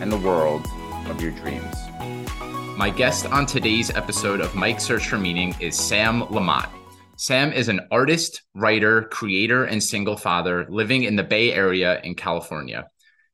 [0.00, 0.66] and the world
[1.06, 1.74] of your dreams.
[2.76, 6.68] My guest on today's episode of Mike Search for Meaning is Sam Lamott.
[7.16, 12.14] Sam is an artist, writer, creator, and single father living in the Bay Area in
[12.16, 12.88] California.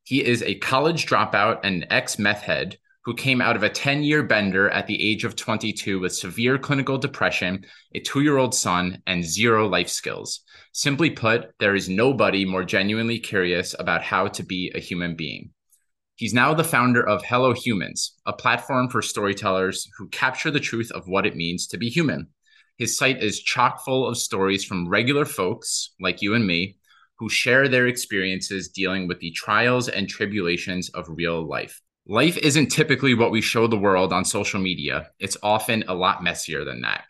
[0.05, 4.03] He is a college dropout and ex meth head who came out of a 10
[4.03, 7.65] year bender at the age of 22 with severe clinical depression,
[7.95, 10.41] a two year old son, and zero life skills.
[10.73, 15.51] Simply put, there is nobody more genuinely curious about how to be a human being.
[16.21, 20.91] He's now the founder of Hello Humans, a platform for storytellers who capture the truth
[20.91, 22.27] of what it means to be human.
[22.77, 26.77] His site is chock full of stories from regular folks like you and me
[27.19, 31.81] who share their experiences dealing with the trials and tribulations of real life.
[32.07, 36.23] Life isn't typically what we show the world on social media, it's often a lot
[36.23, 37.05] messier than that.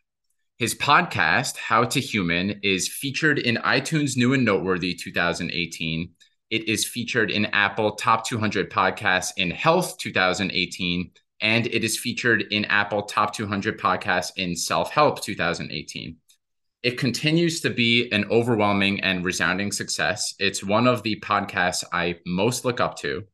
[0.58, 6.10] His podcast, How to Human, is featured in iTunes New and Noteworthy 2018
[6.50, 12.42] it is featured in Apple Top 200 Podcasts in Health 2018, and it is featured
[12.50, 16.16] in Apple Top 200 Podcasts in Self Help 2018.
[16.82, 20.34] It continues to be an overwhelming and resounding success.
[20.38, 23.24] It's one of the podcasts I most look up to.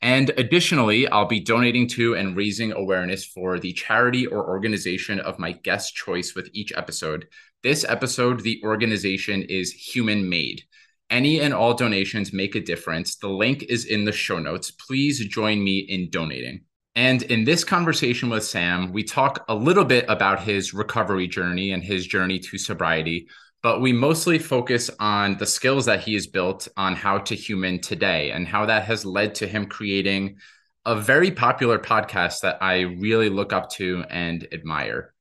[0.00, 5.38] And additionally, I'll be donating to and raising awareness for the charity or organization of
[5.38, 7.26] my guest choice with each episode.
[7.62, 10.62] This episode, the organization is Human Made.
[11.08, 13.16] Any and all donations make a difference.
[13.16, 14.70] The link is in the show notes.
[14.70, 16.62] Please join me in donating.
[16.96, 21.72] And in this conversation with Sam, we talk a little bit about his recovery journey
[21.72, 23.28] and his journey to sobriety,
[23.62, 27.80] but we mostly focus on the skills that he has built on how to human
[27.80, 30.38] today and how that has led to him creating
[30.86, 35.12] a very popular podcast that I really look up to and admire.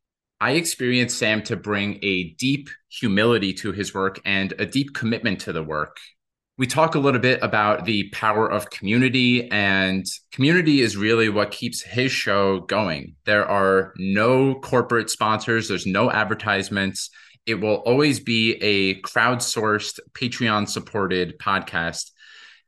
[0.46, 5.42] I experienced Sam to bring a deep humility to his work and a deep commitment
[5.42, 5.98] to the work.
[6.60, 11.50] We talk a little bit about the power of community, and community is really what
[11.50, 13.16] keeps his show going.
[13.26, 17.10] There are no corporate sponsors, there's no advertisements.
[17.48, 22.12] It will always be a crowdsourced, Patreon supported podcast.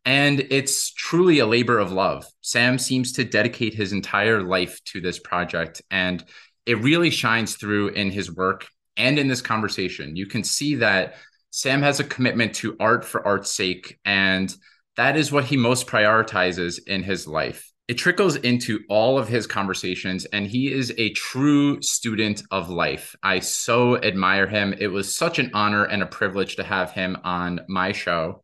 [0.03, 2.25] And it's truly a labor of love.
[2.41, 5.81] Sam seems to dedicate his entire life to this project.
[5.91, 6.23] And
[6.67, 8.67] it really shines through in his work
[8.97, 10.17] and in this conversation.
[10.17, 11.15] You can see that
[11.49, 14.53] Sam has a commitment to art for art's sake, and
[14.97, 17.71] that is what he most prioritizes in his life.
[17.87, 23.15] It trickles into all of his conversations, and he is a true student of life.
[23.23, 24.75] I so admire him.
[24.77, 28.43] It was such an honor and a privilege to have him on my show.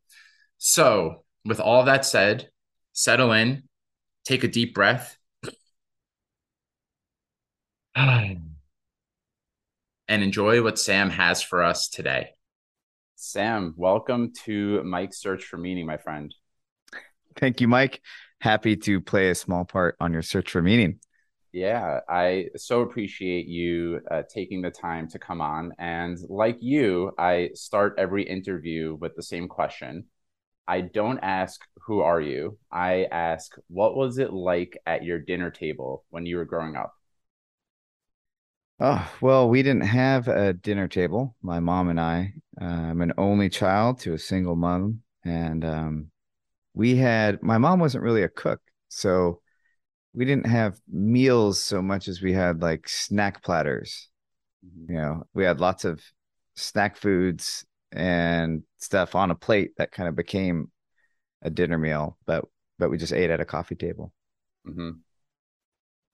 [0.59, 2.50] So, with all that said,
[2.94, 3.63] settle in,
[4.23, 5.17] take a deep breath,
[7.96, 8.40] and
[10.08, 12.30] enjoy what Sam has for us today.
[13.16, 16.34] Sam, welcome to Mike's Search for Meaning, my friend.
[17.36, 18.02] Thank you, Mike.
[18.42, 21.00] Happy to play a small part on your search for meaning.
[21.52, 25.74] Yeah, I so appreciate you uh, taking the time to come on.
[25.78, 30.06] And like you, I start every interview with the same question.
[30.68, 32.58] I don't ask, Who are you?
[32.72, 36.96] I ask, What was it like at your dinner table when you were growing up?
[38.86, 41.38] Oh, well, we didn't have a dinner table.
[41.42, 45.04] My mom and I, uh, I'm an only child to a single mom.
[45.24, 46.12] And um,
[46.74, 48.60] we had, my mom wasn't really a cook.
[48.90, 49.40] So
[50.14, 54.10] we didn't have meals so much as we had like snack platters.
[54.66, 54.92] Mm-hmm.
[54.92, 56.02] You know, we had lots of
[56.58, 60.70] snack foods and stuff on a plate that kind of became
[61.41, 62.44] a dinner meal, but
[62.78, 64.12] but we just ate at a coffee table.
[64.68, 64.90] Mm-hmm.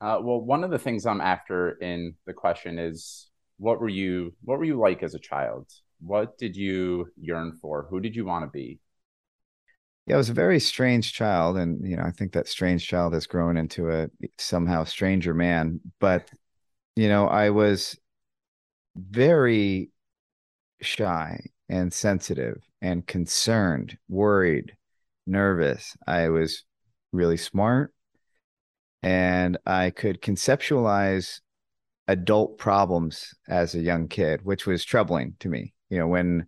[0.02, 4.34] Uh, well, one of the things I'm after in the question is what were you
[4.44, 5.68] what were you like as a child?
[6.00, 7.88] What did you yearn for?
[7.90, 8.80] Who did you want to be?
[10.06, 13.14] Yeah, I was a very strange child, and you know, I think that strange child
[13.14, 14.08] has grown into a
[14.38, 15.82] somehow stranger man.
[16.00, 16.32] But
[16.96, 17.98] you know, I was
[18.96, 19.92] very
[20.82, 24.76] shy and sensitive and concerned, worried,
[25.28, 25.98] nervous.
[26.08, 26.64] I was
[27.12, 27.94] really smart
[29.02, 31.40] and I could conceptualize
[32.08, 35.74] adult problems as a young kid, which was troubling to me.
[35.90, 36.48] You know, when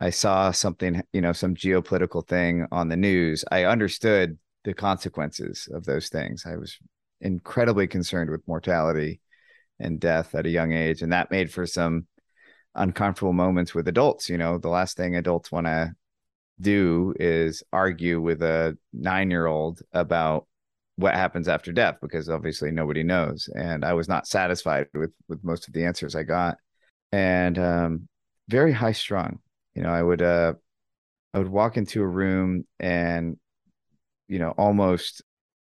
[0.00, 5.68] I saw something, you know, some geopolitical thing on the news, I understood the consequences
[5.72, 6.44] of those things.
[6.46, 6.76] I was
[7.20, 9.20] incredibly concerned with mortality
[9.78, 12.06] and death at a young age, and that made for some
[12.74, 14.28] uncomfortable moments with adults.
[14.28, 15.92] You know, the last thing adults want to
[16.60, 20.46] do is argue with a nine year old about
[21.00, 25.42] what happens after death because obviously nobody knows and i was not satisfied with with
[25.42, 26.56] most of the answers i got
[27.12, 28.08] and um
[28.48, 29.38] very high strung
[29.74, 30.52] you know i would uh
[31.32, 33.36] i would walk into a room and
[34.28, 35.22] you know almost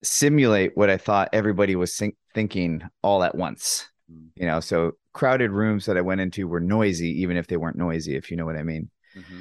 [0.04, 4.28] simulate what i thought everybody was think- thinking all at once mm-hmm.
[4.36, 7.78] you know so crowded rooms that i went into were noisy even if they weren't
[7.78, 9.40] noisy if you know what i mean mm-hmm.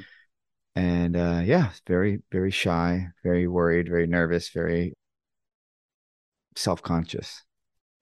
[0.75, 4.95] and uh yeah very very shy very worried very nervous very
[6.55, 7.43] self conscious.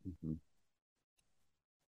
[0.07, 0.33] Mm-hmm.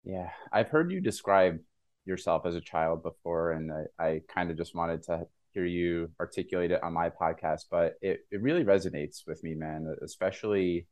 [0.05, 1.59] Yeah, I've heard you describe
[2.05, 6.11] yourself as a child before, and I, I kind of just wanted to hear you
[6.19, 7.67] articulate it on my podcast.
[7.71, 9.95] But it, it really resonates with me, man.
[10.03, 10.87] Especially,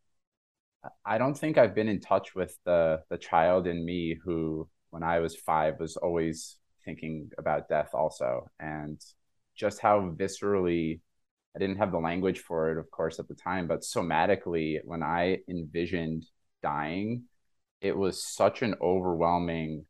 [1.05, 5.03] I don't think I've been in touch with the the child in me who, when
[5.03, 9.01] I was five, was always thinking about death also, and
[9.57, 11.01] just how viscerally
[11.55, 15.03] I didn't have the language for it, of course, at the time, but somatically, when
[15.03, 16.27] I envisioned
[16.63, 17.25] dying,
[17.81, 19.87] it was such an overwhelming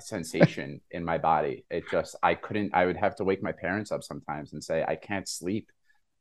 [0.00, 1.64] sensation in my body.
[1.70, 4.84] It just, I couldn't, I would have to wake my parents up sometimes and say,
[4.86, 5.70] I can't sleep.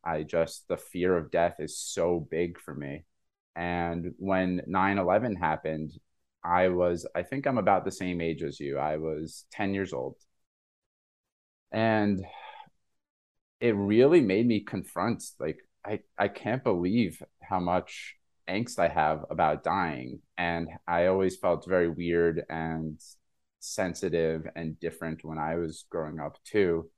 [0.03, 3.05] I just, the fear of death is so big for me.
[3.55, 5.91] And when 9 11 happened,
[6.43, 8.77] I was, I think I'm about the same age as you.
[8.77, 10.15] I was 10 years old.
[11.71, 12.23] And
[13.59, 18.15] it really made me confront like I, I can't believe how much
[18.47, 20.19] angst I have about dying.
[20.37, 22.99] And I always felt very weird and
[23.59, 26.89] sensitive and different when I was growing up too.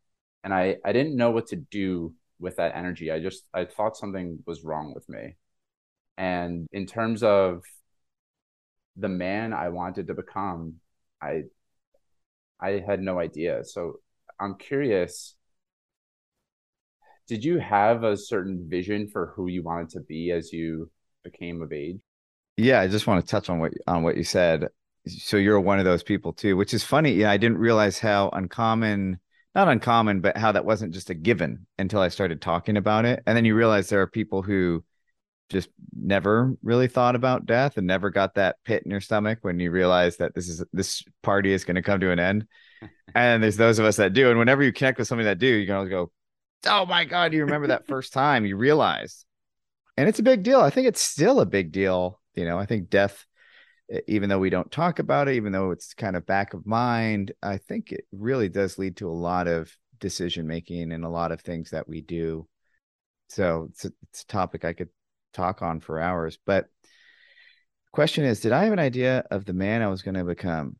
[0.44, 3.12] And I, I didn't know what to do with that energy.
[3.12, 5.36] I just I thought something was wrong with me.
[6.18, 7.64] And in terms of
[8.96, 10.76] the man I wanted to become,
[11.22, 11.44] I
[12.60, 13.64] I had no idea.
[13.64, 14.00] So
[14.40, 15.36] I'm curious
[17.30, 20.90] did you have a certain vision for who you wanted to be as you
[21.24, 22.00] became of age?
[22.58, 24.68] Yeah, I just want to touch on what on what you said.
[25.08, 27.14] So you're one of those people too, which is funny.
[27.14, 29.20] Yeah, I didn't realize how uncommon,
[29.54, 33.22] not uncommon, but how that wasn't just a given until I started talking about it.
[33.28, 34.84] And then you realize there are people who
[35.50, 39.60] just never really thought about death and never got that pit in your stomach when
[39.60, 42.48] you realize that this is this party is going to come to an end.
[43.16, 44.32] and there's those of us that do.
[44.32, 46.12] And whenever you connect with somebody that do, you can always go,
[46.66, 49.26] oh my god, you remember that first time you realized,
[49.98, 50.62] and it's a big deal.
[50.62, 52.20] I think it's still a big deal.
[52.36, 53.26] You know, I think death,
[54.08, 57.34] even though we don't talk about it, even though it's kind of back of mind,
[57.42, 61.32] I think it really does lead to a lot of decision making and a lot
[61.32, 62.48] of things that we do.
[63.30, 64.90] So it's a, it's a topic I could
[65.34, 66.38] talk on for hours.
[66.46, 70.16] But the question is, did I have an idea of the man I was going
[70.16, 70.78] to become?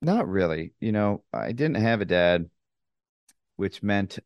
[0.00, 0.74] Not really.
[0.80, 2.48] You know, I didn't have a dad,
[3.56, 4.18] which meant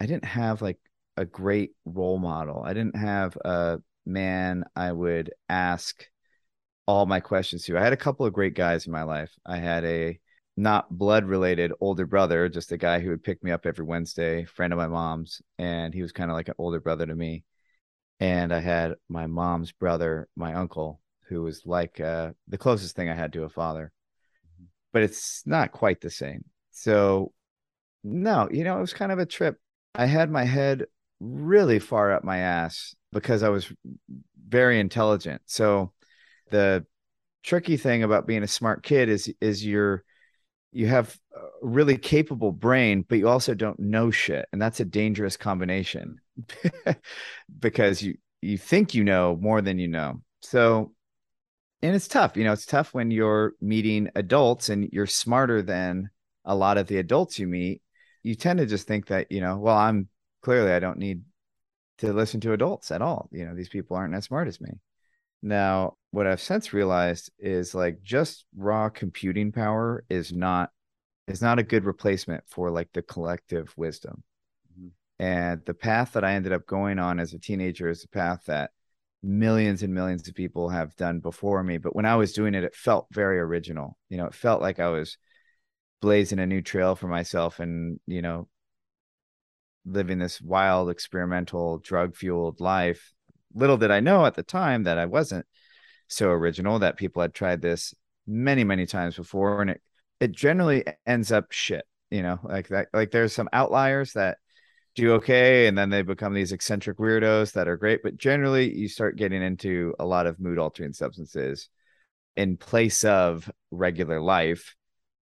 [0.00, 0.78] I didn't have like
[1.16, 2.62] a great role model.
[2.64, 6.06] I didn't have a man I would ask
[6.86, 7.78] all my questions to.
[7.78, 9.30] I had a couple of great guys in my life.
[9.44, 10.18] I had a
[10.56, 14.44] not blood related older brother, just a guy who would pick me up every Wednesday,
[14.44, 17.44] friend of my mom's, and he was kind of like an older brother to me.
[18.18, 23.08] And I had my mom's brother, my uncle, who was like uh, the closest thing
[23.08, 23.92] I had to a father.
[24.44, 24.64] Mm-hmm.
[24.92, 26.44] But it's not quite the same.
[26.72, 27.32] So,
[28.02, 29.56] no, you know, it was kind of a trip
[29.94, 30.86] I had my head
[31.20, 33.72] really far up my ass because I was
[34.48, 35.42] very intelligent.
[35.46, 35.92] So
[36.50, 36.84] the
[37.42, 40.04] tricky thing about being a smart kid is is you're
[40.72, 44.84] you have a really capable brain, but you also don't know shit, and that's a
[44.84, 46.20] dangerous combination
[47.58, 50.22] because you you think you know more than you know.
[50.40, 50.92] So
[51.82, 56.10] and it's tough, you know, it's tough when you're meeting adults and you're smarter than
[56.44, 57.82] a lot of the adults you meet
[58.22, 60.08] you tend to just think that you know well i'm
[60.42, 61.22] clearly i don't need
[62.00, 63.28] to listen to adults at all.
[63.30, 64.70] You know these people aren't as smart as me.
[65.42, 70.70] Now what i've since realized is like just raw computing power is not
[71.28, 74.22] is not a good replacement for like the collective wisdom.
[74.72, 74.88] Mm-hmm.
[75.18, 78.44] and the path that i ended up going on as a teenager is a path
[78.46, 78.70] that
[79.22, 81.76] millions and millions of people have done before me.
[81.76, 83.98] But when i was doing it it felt very original.
[84.08, 85.18] You know it felt like i was
[86.00, 88.48] blazing a new trail for myself and you know
[89.84, 93.12] living this wild experimental drug fueled life.
[93.54, 95.44] Little did i know at the time that i wasn't
[96.06, 97.94] so original that people had tried this
[98.26, 99.82] many many times before and it
[100.20, 104.38] it generally ends up shit you know like that like there's some outliers that
[104.94, 108.88] do okay and then they become these eccentric weirdos that are great but generally you
[108.88, 111.68] start getting into a lot of mood altering substances
[112.36, 114.76] in place of regular life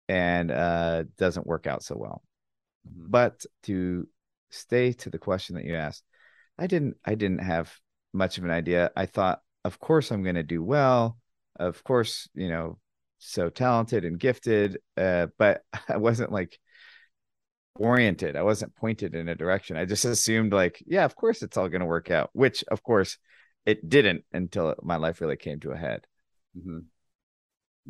[0.08, 2.22] and uh doesn't work out so well
[2.88, 3.06] mm-hmm.
[3.10, 4.06] but to
[4.50, 6.04] stay to the question that you asked
[6.58, 7.72] i didn't i didn't have
[8.12, 11.18] much of an idea i thought of course i'm going to do well
[11.56, 12.78] of course you know
[13.18, 16.58] so talented and gifted uh but i wasn't like
[17.78, 18.36] oriented.
[18.36, 19.76] I wasn't pointed in a direction.
[19.76, 22.82] I just assumed like, yeah, of course it's all going to work out, which of
[22.82, 23.18] course
[23.64, 26.06] it didn't until my life really came to a head.
[26.56, 26.80] Mm-hmm.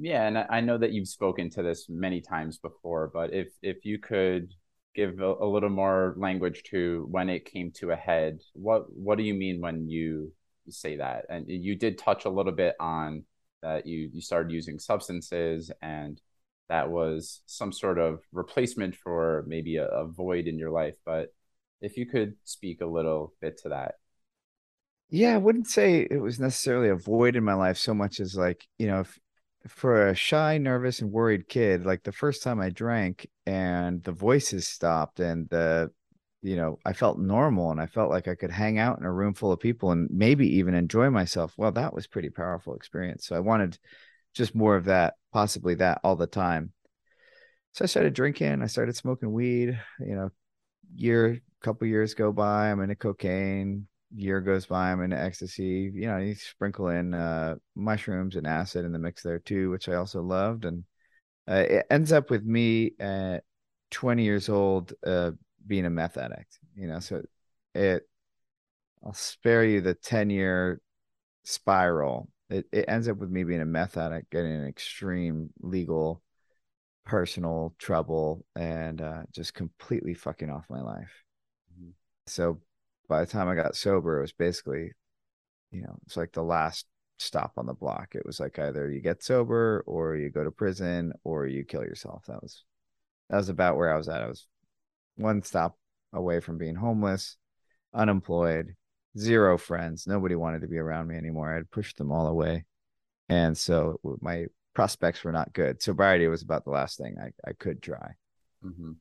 [0.00, 3.84] Yeah, and I know that you've spoken to this many times before, but if if
[3.84, 4.52] you could
[4.94, 9.18] give a, a little more language to when it came to a head, what what
[9.18, 10.32] do you mean when you
[10.68, 11.26] say that?
[11.28, 13.24] And you did touch a little bit on
[13.62, 16.20] that you you started using substances and
[16.68, 20.94] that was some sort of replacement for maybe a, a void in your life.
[21.04, 21.34] But
[21.80, 23.96] if you could speak a little bit to that.
[25.10, 28.36] Yeah, I wouldn't say it was necessarily a void in my life so much as
[28.36, 29.18] like, you know, if,
[29.68, 34.12] for a shy, nervous, and worried kid, like the first time I drank and the
[34.12, 35.90] voices stopped and the,
[36.42, 39.12] you know, I felt normal and I felt like I could hang out in a
[39.12, 41.54] room full of people and maybe even enjoy myself.
[41.56, 43.26] Well, that was pretty powerful experience.
[43.26, 43.78] So I wanted
[44.34, 46.72] just more of that, possibly that all the time.
[47.72, 48.62] So I started drinking.
[48.62, 49.78] I started smoking weed.
[50.00, 50.30] You know,
[50.94, 52.70] year, couple years go by.
[52.70, 53.88] I'm into cocaine.
[54.14, 54.90] Year goes by.
[54.90, 55.90] I'm in ecstasy.
[55.94, 59.88] You know, you sprinkle in uh, mushrooms and acid in the mix there too, which
[59.88, 60.64] I also loved.
[60.64, 60.84] And
[61.48, 63.44] uh, it ends up with me at
[63.90, 65.32] 20 years old uh,
[65.66, 66.58] being a meth addict.
[66.74, 67.22] You know, so
[67.74, 68.08] it.
[69.04, 70.80] I'll spare you the 10 year
[71.44, 76.22] spiral it, it ends up with me being a meth addict, getting an extreme legal,
[77.04, 81.24] personal trouble, and uh, just completely fucking off my life.
[81.74, 81.90] Mm-hmm.
[82.26, 82.60] So
[83.08, 84.92] by the time I got sober, it was basically,
[85.70, 86.86] you know, it's like the last
[87.18, 88.14] stop on the block.
[88.14, 91.82] It was like either you get sober or you go to prison or you kill
[91.82, 92.24] yourself.
[92.26, 92.64] That was
[93.30, 94.22] that was about where I was at.
[94.22, 94.46] I was
[95.16, 95.76] one stop
[96.12, 97.36] away from being homeless,
[97.92, 98.74] unemployed,
[99.18, 100.06] zero friends.
[100.06, 101.54] Nobody wanted to be around me anymore.
[101.54, 102.64] I'd pushed them all away.
[103.28, 105.82] And so my prospects were not good.
[105.82, 108.14] Sobriety was about the last thing I, I could try.
[108.64, 108.92] Mm-hmm.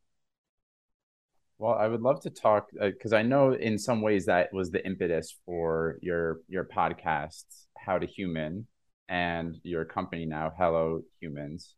[1.59, 4.69] Well, I would love to talk because uh, I know in some ways that was
[4.69, 7.45] the impetus for your your podcast,
[7.77, 8.67] How to Human,
[9.09, 11.75] and your company now, Hello Humans.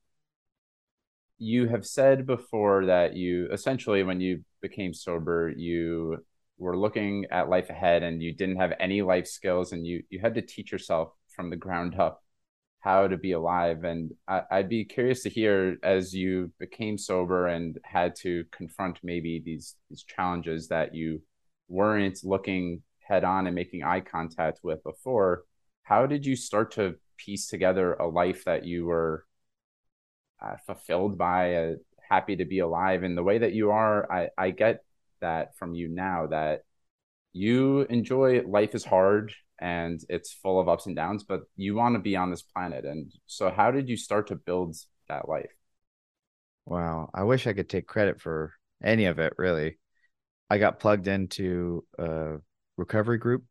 [1.37, 6.25] You have said before that you essentially, when you became sober, you
[6.57, 10.19] were looking at life ahead and you didn't have any life skills and you you
[10.19, 12.21] had to teach yourself from the ground up
[12.79, 13.83] how to be alive.
[13.83, 18.99] And I, i'd be curious to hear as you became sober and had to confront
[19.03, 21.21] maybe these these challenges that you
[21.67, 25.43] weren't looking head on and making eye contact with before
[25.83, 29.25] how did you start to piece together a life that you were
[30.41, 31.73] uh, fulfilled by uh,
[32.09, 33.03] happy to be alive?
[33.03, 34.83] And the way that you are i i get
[35.21, 36.63] that from you now that
[37.33, 41.95] you enjoy life is hard and it's full of ups and downs, but you want
[41.95, 42.85] to be on this planet.
[42.85, 44.75] And so, how did you start to build
[45.07, 45.51] that life?
[46.65, 47.09] Wow.
[47.13, 49.79] I wish I could take credit for any of it, really.
[50.49, 52.37] I got plugged into a
[52.77, 53.43] recovery group.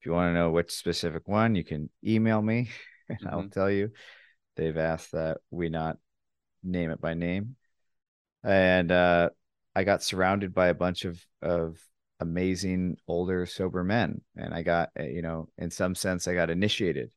[0.00, 2.70] If you want to know which specific one, you can email me
[3.08, 3.28] and mm-hmm.
[3.28, 3.90] I'll tell you.
[4.56, 5.96] They've asked that we not
[6.62, 7.56] name it by name.
[8.44, 9.30] And uh,
[9.74, 11.78] I got surrounded by a bunch of of
[12.24, 16.50] amazing older sober men, and I got eh, you know in some sense I got
[16.50, 17.12] initiated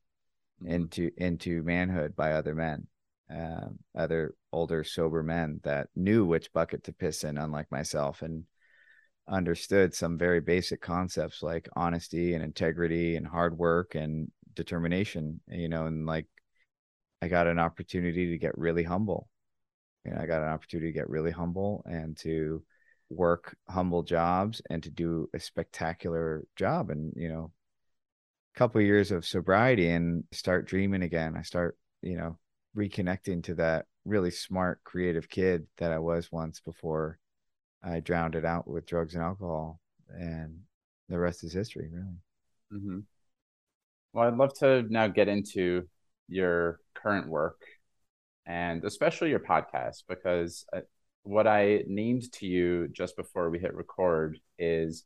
[0.62, 0.74] mm-hmm.
[0.74, 2.88] into into manhood by other men,
[3.34, 8.46] uh, other older sober men that knew which bucket to piss in, unlike myself, and
[9.28, 15.68] understood some very basic concepts like honesty and integrity and hard work and determination you
[15.68, 16.26] know and like
[17.22, 19.28] i got an opportunity to get really humble
[20.08, 22.64] you know, I got an opportunity to get really humble and to
[23.10, 26.90] work humble jobs and to do a spectacular job.
[26.90, 27.52] And, you know,
[28.56, 31.36] a couple of years of sobriety and start dreaming again.
[31.38, 32.38] I start, you know,
[32.76, 37.20] reconnecting to that really smart, creative kid that I was once before
[37.84, 39.80] I drowned it out with drugs and alcohol.
[40.10, 40.60] And
[41.10, 42.82] the rest is history, really.
[42.82, 43.00] Mm-hmm.
[44.14, 45.88] Well, I'd love to now get into
[46.28, 47.62] your current work
[48.46, 50.80] and especially your podcast because uh,
[51.28, 55.04] what I named to you just before we hit record is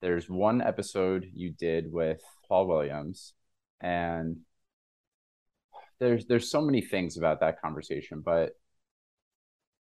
[0.00, 3.34] there's one episode you did with Paul Williams
[3.80, 4.38] and
[5.98, 8.52] there's there's so many things about that conversation but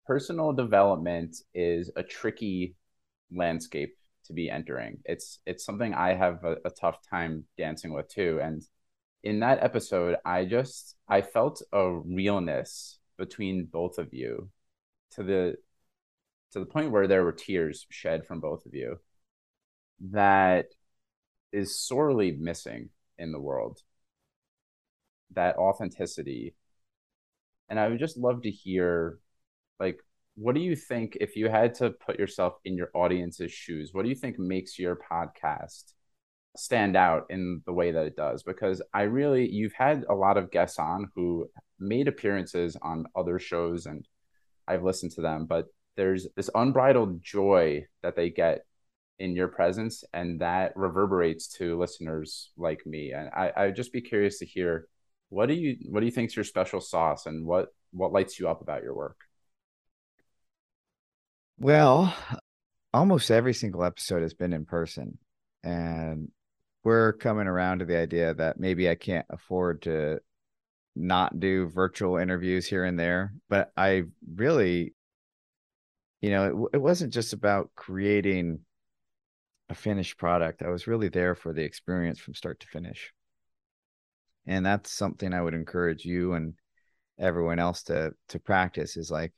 [0.06, 2.76] personal development is a tricky
[3.32, 3.96] landscape
[4.26, 5.00] to be entering.
[5.06, 8.40] It's it's something I have a, a tough time dancing with too.
[8.42, 8.62] And
[9.24, 14.50] in that episode, I just I felt a realness between both of you
[15.12, 15.56] to the
[16.54, 18.98] to the point where there were tears shed from both of you
[20.12, 20.68] that
[21.52, 23.80] is sorely missing in the world.
[25.34, 26.56] That authenticity.
[27.70, 29.18] And i would just love to hear
[29.80, 30.00] like
[30.36, 34.04] what do you think if you had to put yourself in your audience's shoes what
[34.04, 35.94] do you think makes your podcast
[36.56, 38.44] stand out in the way that it does?
[38.44, 43.40] Because i really you've had a lot of guests on who made appearances on other
[43.40, 44.08] shows and
[44.68, 48.66] i've listened to them but there's this unbridled joy that they get
[49.20, 53.12] in your presence and that reverberates to listeners like me.
[53.14, 54.88] And i i would just be curious to hear
[55.30, 58.40] what do you what do you think is your special sauce and what what lights
[58.40, 59.18] you up about your work?
[61.58, 62.14] Well
[62.94, 65.18] almost every single episode has been in person
[65.64, 66.30] and
[66.84, 70.20] we're coming around to the idea that maybe i can't afford to
[70.96, 74.04] not do virtual interviews here and there but i
[74.36, 74.94] really
[76.24, 78.60] you know it, it wasn't just about creating
[79.70, 80.64] a finished product.
[80.64, 83.14] I was really there for the experience from start to finish.
[84.48, 86.54] And that's something i would encourage you and
[87.20, 89.34] everyone else to to practice is like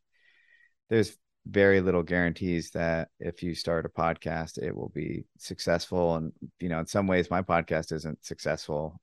[0.90, 6.16] there's very little guarantees that if you start a podcast it will be successful.
[6.18, 9.02] And you know in some ways my podcast isn't successful.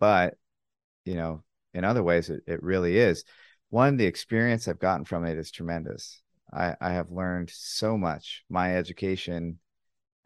[0.00, 0.34] But
[1.04, 3.22] you know in other ways it, it really is.
[3.70, 6.23] One the experience i've gotten from it is tremendous
[6.54, 8.44] i i have learned so much.
[8.48, 9.58] My education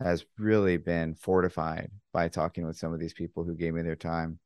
[0.01, 3.97] has really been fortified by talking with some of these people who gave me their
[3.97, 4.39] time.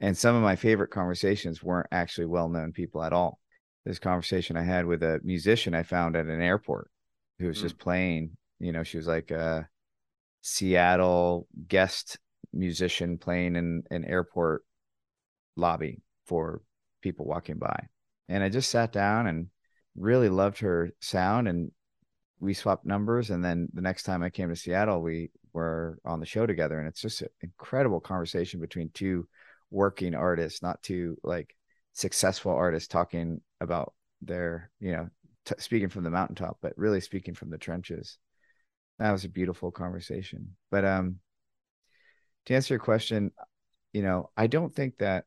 [0.00, 3.38] And some of my favorite conversations weren't actually well-known people at all.
[3.84, 6.90] This conversation i had with a musician i found at an airport
[7.38, 7.62] who was mm.
[7.62, 9.68] just playing you know she was like a
[10.40, 12.18] seattle guest
[12.52, 14.62] musician playing in an airport
[15.56, 16.62] lobby for
[17.02, 17.88] people walking by.
[18.28, 19.48] And i just sat down and
[19.96, 21.70] really loved her sound and
[22.40, 26.20] we swapped numbers and then the next time i came to seattle we were on
[26.20, 29.26] the show together and it's just an incredible conversation between two
[29.74, 31.54] working artists, not two like
[31.92, 35.08] successful artists talking about their, you know,
[35.44, 38.18] t- speaking from the mountaintop, but really speaking from the trenches.
[38.98, 40.56] That was a beautiful conversation.
[40.70, 41.16] But um,
[42.46, 43.32] to answer your question,
[43.92, 45.24] you know, I don't think that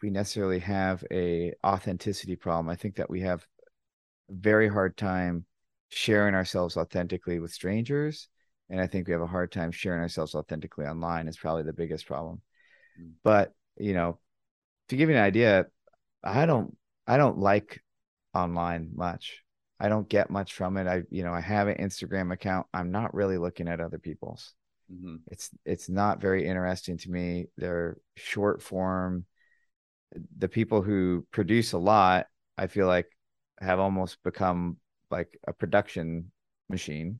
[0.00, 2.70] we necessarily have a authenticity problem.
[2.70, 3.44] I think that we have
[4.30, 5.44] very hard time
[5.90, 8.28] sharing ourselves authentically with strangers
[8.68, 11.72] and i think we have a hard time sharing ourselves authentically online is probably the
[11.72, 12.40] biggest problem
[13.00, 13.10] mm.
[13.24, 14.18] but you know,
[14.88, 15.66] to give you an idea,
[16.22, 17.80] I don't I don't like
[18.34, 19.42] online much.
[19.80, 20.86] I don't get much from it.
[20.86, 22.66] I you know, I have an Instagram account.
[22.72, 24.52] I'm not really looking at other people's.
[24.92, 25.16] Mm-hmm.
[25.28, 27.46] It's it's not very interesting to me.
[27.56, 29.24] They're short form.
[30.38, 32.26] The people who produce a lot,
[32.58, 33.06] I feel like
[33.60, 34.76] have almost become
[35.10, 36.30] like a production
[36.68, 37.18] machine.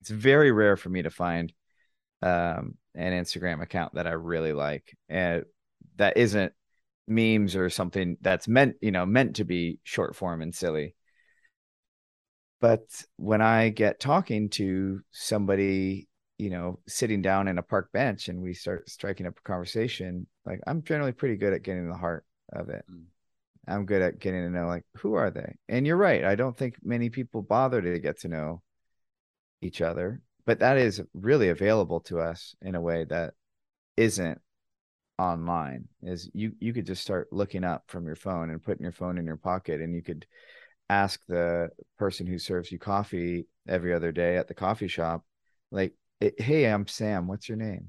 [0.00, 1.52] It's very rare for me to find
[2.22, 5.44] um, an Instagram account that I really like, and
[5.96, 6.52] that isn't
[7.06, 10.94] memes or something that's meant, you know, meant to be short form and silly.
[12.60, 12.82] But
[13.16, 18.40] when I get talking to somebody, you know, sitting down in a park bench and
[18.40, 22.24] we start striking up a conversation, like I'm generally pretty good at getting the heart
[22.52, 22.84] of it.
[22.90, 23.04] Mm.
[23.66, 25.56] I'm good at getting to know like who are they?
[25.68, 26.24] And you're right.
[26.24, 28.62] I don't think many people bother to get to know
[29.62, 33.34] each other but that is really available to us in a way that
[33.96, 34.40] isn't
[35.18, 38.92] online is you you could just start looking up from your phone and putting your
[38.92, 40.26] phone in your pocket and you could
[40.90, 45.24] ask the person who serves you coffee every other day at the coffee shop
[45.70, 47.88] like hey i'm sam what's your name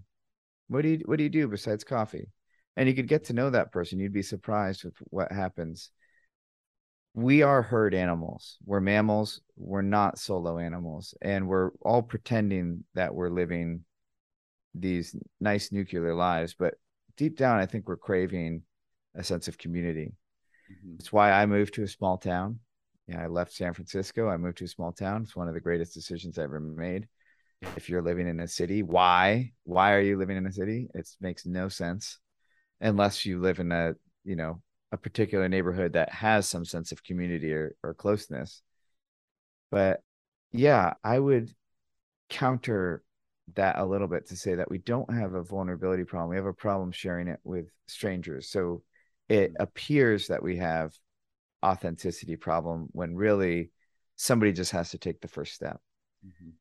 [0.67, 2.27] what do you what do you do besides coffee
[2.75, 5.91] and you could get to know that person you'd be surprised with what happens
[7.15, 8.57] we are herd animals.
[8.65, 9.39] We're mammals.
[9.55, 11.13] We're not solo animals.
[11.21, 13.85] And we're all pretending that we're living
[14.73, 16.53] these nice nuclear lives.
[16.53, 16.75] But
[17.15, 18.63] deep down, I think we're craving
[19.15, 20.11] a sense of community.
[20.69, 20.95] Mm-hmm.
[20.99, 22.59] It's why I moved to a small town.
[23.07, 24.27] Yeah, I left San Francisco.
[24.27, 25.23] I moved to a small town.
[25.23, 27.07] It's one of the greatest decisions I ever made.
[27.77, 29.53] If you're living in a city, why?
[29.63, 30.89] Why are you living in a city?
[30.93, 32.19] It makes no sense
[32.81, 34.61] unless you live in a, you know,
[34.91, 38.61] a particular neighborhood that has some sense of community or, or closeness.
[39.71, 40.01] But
[40.51, 41.51] yeah, I would
[42.29, 43.03] counter
[43.53, 46.29] that a little bit to say that we don't have a vulnerability problem.
[46.29, 48.49] We have a problem sharing it with strangers.
[48.49, 48.83] So
[49.29, 49.61] it mm-hmm.
[49.61, 50.93] appears that we have
[51.63, 53.71] authenticity problem when really
[54.15, 55.79] somebody just has to take the first step.
[56.25, 56.51] Mm-hmm.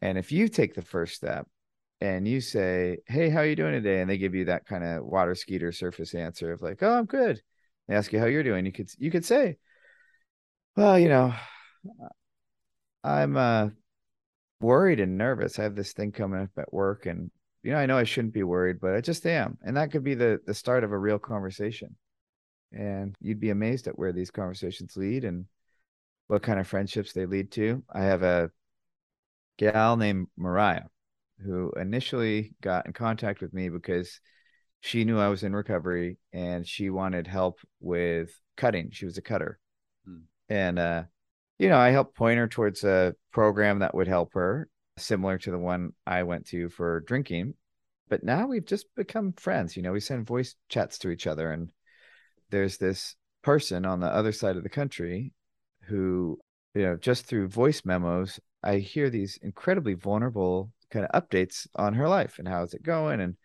[0.00, 1.46] And if you take the first step
[2.02, 4.00] and you say, Hey, how are you doing today?
[4.00, 7.04] And they give you that kind of water skeeter surface answer of like, Oh, I'm
[7.04, 7.40] good.
[7.86, 8.66] They ask you how you're doing.
[8.66, 9.58] You could you could say,
[10.76, 11.32] Well, you know,
[13.04, 13.68] I'm uh
[14.60, 15.58] worried and nervous.
[15.58, 17.30] I have this thing coming up at work and
[17.62, 19.56] you know, I know I shouldn't be worried, but I just am.
[19.62, 21.96] And that could be the the start of a real conversation.
[22.72, 25.46] And you'd be amazed at where these conversations lead and
[26.26, 27.84] what kind of friendships they lead to.
[27.92, 28.50] I have a
[29.58, 30.86] gal named Mariah
[31.44, 34.20] who initially got in contact with me because
[34.80, 38.90] she knew I was in recovery and she wanted help with cutting.
[38.90, 39.58] She was a cutter.
[40.04, 40.22] Hmm.
[40.48, 41.02] And uh
[41.62, 45.50] you know, I helped point her towards a program that would help her, similar to
[45.52, 47.54] the one I went to for drinking.
[48.08, 49.76] But now we've just become friends.
[49.76, 51.70] You know, we send voice chats to each other, and
[52.50, 55.32] there's this person on the other side of the country
[55.82, 56.40] who,
[56.74, 61.94] you know, just through voice memos, I hear these incredibly vulnerable kind of updates on
[61.94, 63.36] her life and how's it going and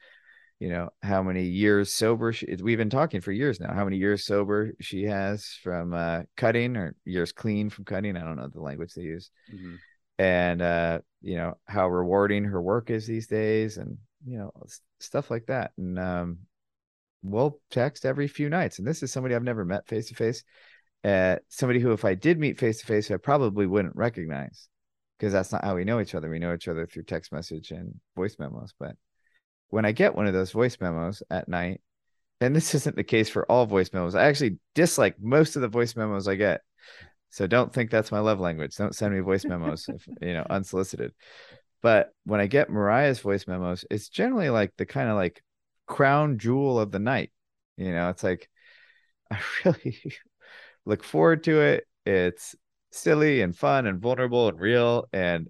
[0.59, 3.97] you know how many years sober she, we've been talking for years now how many
[3.97, 8.49] years sober she has from uh, cutting or years clean from cutting i don't know
[8.53, 9.31] the language they use.
[9.53, 9.75] Mm-hmm.
[10.19, 14.51] and uh, you know how rewarding her work is these days and you know
[14.99, 15.71] stuff like that.
[15.77, 16.39] And um,
[17.23, 18.79] we'll text every few nights.
[18.79, 20.43] And this is somebody i've never met face to face
[21.49, 24.67] somebody who if i did meet face to face i probably wouldn't recognize
[25.17, 27.71] because that's not how we know each other we know each other through text message
[27.71, 28.95] and voice memos but
[29.69, 31.81] when I get one of those voice memos at night,
[32.39, 35.67] and this isn't the case for all voice memos, I actually dislike most of the
[35.67, 36.61] voice memos I get.
[37.29, 38.75] So don't think that's my love language.
[38.75, 41.13] Don't send me voice memos if you know unsolicited.
[41.81, 45.41] But when I get Mariah's voice memos, it's generally like the kind of like
[45.85, 47.31] crown jewel of the night.
[47.75, 48.49] You know, it's like
[49.31, 50.01] I really
[50.85, 51.85] look forward to it.
[52.05, 52.55] It's
[52.91, 55.07] silly and fun and vulnerable and real.
[55.13, 55.49] And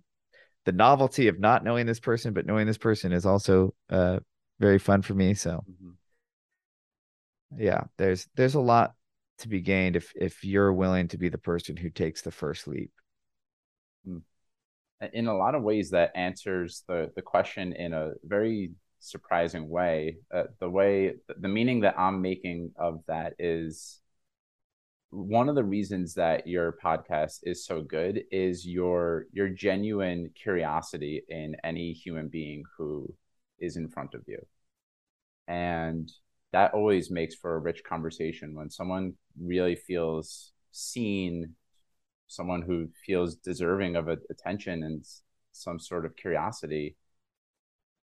[0.65, 4.19] the novelty of not knowing this person, but knowing this person is also uh,
[4.59, 5.33] very fun for me.
[5.33, 7.61] So, mm-hmm.
[7.61, 8.93] yeah, there's there's a lot
[9.39, 12.67] to be gained if if you're willing to be the person who takes the first
[12.67, 12.91] leap.
[14.05, 14.17] Hmm.
[15.13, 20.17] In a lot of ways, that answers the the question in a very surprising way.
[20.33, 24.01] Uh, the way the meaning that I'm making of that is
[25.09, 31.23] one of the reasons that your podcast is so good is your your genuine curiosity
[31.29, 33.13] in any human being who
[33.59, 34.39] is in front of you.
[35.47, 36.11] And
[36.51, 38.53] that always makes for a rich conversation.
[38.55, 41.55] When someone really feels seen
[42.27, 45.05] someone who feels deserving of attention and
[45.53, 46.97] some sort of curiosity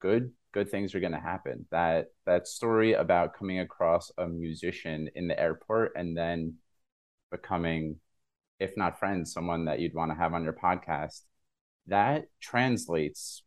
[0.00, 1.66] good good things are going to happen.
[1.70, 6.54] That that story about coming across a musician in the airport and then
[7.30, 7.96] becoming,
[8.58, 11.22] if not friends, someone that you'd want to have on your podcast,
[11.86, 13.42] that translates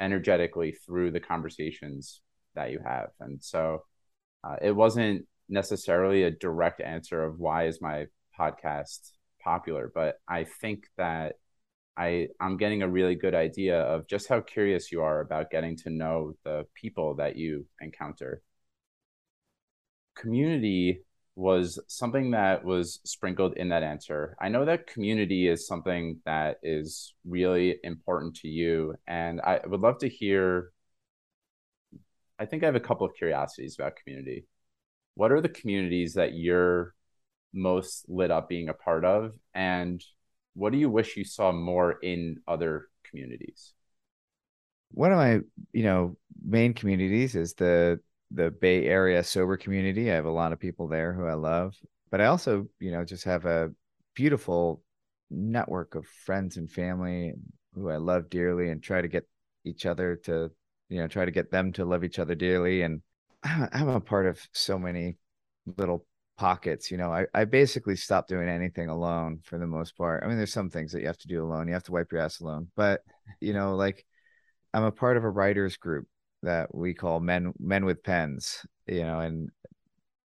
[0.00, 2.20] energetically through the conversations
[2.54, 3.10] that you have.
[3.20, 3.84] And so
[4.42, 8.06] uh, it wasn't necessarily a direct answer of why is my
[8.38, 11.34] podcast popular, but I think that
[11.96, 15.76] I I'm getting a really good idea of just how curious you are about getting
[15.78, 18.42] to know the people that you encounter.
[20.16, 21.02] Community
[21.36, 24.36] was something that was sprinkled in that answer.
[24.40, 29.80] I know that community is something that is really important to you, and I would
[29.80, 30.70] love to hear.
[32.38, 34.46] I think I have a couple of curiosities about community.
[35.14, 36.94] What are the communities that you're
[37.52, 40.02] most lit up being a part of, and
[40.54, 43.72] what do you wish you saw more in other communities?
[44.92, 45.40] One of my,
[45.72, 47.98] you know, main communities is the
[48.34, 50.10] the Bay Area sober community.
[50.10, 51.74] I have a lot of people there who I love,
[52.10, 53.70] but I also, you know, just have a
[54.14, 54.82] beautiful
[55.30, 57.34] network of friends and family
[57.74, 59.26] who I love dearly and try to get
[59.64, 60.50] each other to,
[60.88, 62.82] you know, try to get them to love each other dearly.
[62.82, 63.02] And
[63.44, 65.16] I'm a part of so many
[65.76, 66.90] little pockets.
[66.90, 70.22] You know, I, I basically stopped doing anything alone for the most part.
[70.22, 71.68] I mean, there's some things that you have to do alone.
[71.68, 73.02] You have to wipe your ass alone, but
[73.40, 74.04] you know, like
[74.72, 76.06] I'm a part of a writers group
[76.44, 79.50] that we call men men with pens you know and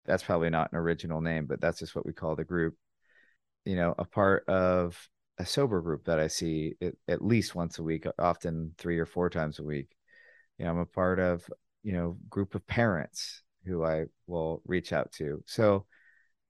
[0.05, 2.75] that's probably not an original name but that's just what we call the group
[3.65, 4.97] you know a part of
[5.39, 9.05] a sober group that i see it, at least once a week often three or
[9.05, 9.89] four times a week.
[10.57, 11.47] You know i'm a part of
[11.83, 15.43] you know group of parents who i will reach out to.
[15.45, 15.85] So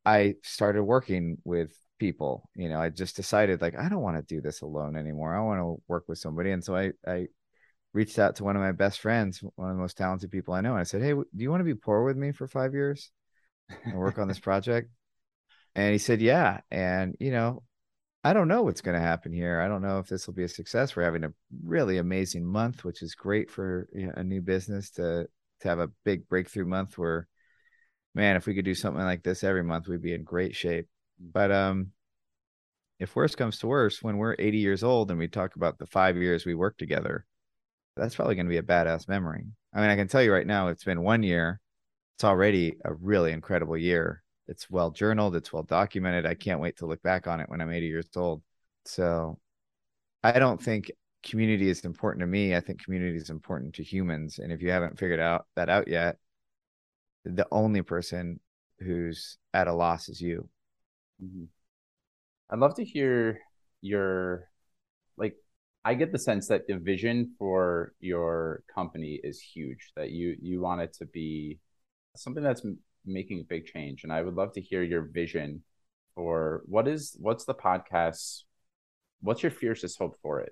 [0.05, 4.35] i started working with people you know i just decided like i don't want to
[4.35, 5.35] do this alone anymore.
[5.35, 6.51] I want to work with somebody.
[6.51, 7.27] And so i i
[7.97, 10.61] reached out to one of my best friends, one of the most talented people I
[10.61, 10.73] know.
[10.73, 13.11] And I said, Hey, do you want to be poor with me for five years
[13.83, 14.91] and work on this project?
[15.75, 16.61] And he said, Yeah.
[16.69, 17.63] And, you know,
[18.23, 19.59] I don't know what's going to happen here.
[19.59, 20.95] I don't know if this will be a success.
[20.95, 21.33] We're having a
[21.63, 25.27] really amazing month, which is great for a new business to
[25.61, 26.99] to have a big breakthrough month.
[26.99, 27.27] Where,
[28.13, 30.87] man, if we could do something like this every month, we'd be in great shape.
[31.19, 31.93] But um,
[32.99, 35.87] if worse comes to worse, when we're 80 years old and we talk about the
[35.87, 37.25] five years we worked together,
[37.97, 39.45] that's probably going to be a badass memory.
[39.73, 41.59] I mean, I can tell you right now, it's been one year.
[42.15, 46.25] It's already a really incredible year it's well journaled, it's well documented.
[46.25, 48.41] I can't wait to look back on it when I'm 80 years old.
[48.85, 49.39] So
[50.23, 50.91] I don't think
[51.23, 52.55] community is important to me.
[52.55, 54.39] I think community is important to humans.
[54.39, 56.17] And if you haven't figured out that out yet,
[57.25, 58.39] the only person
[58.79, 60.47] who's at a loss is you.
[61.21, 61.45] Mm-hmm.
[62.49, 63.41] I'd love to hear
[63.81, 64.49] your
[65.87, 70.59] I get the sense that the vision for your company is huge that you you
[70.59, 71.59] want it to be
[72.13, 72.65] something that's
[73.05, 74.03] making a big change.
[74.03, 75.63] And i would love to hear your vision
[76.13, 78.43] for what is what's the podcast
[79.21, 80.51] what's your fiercest hope for it?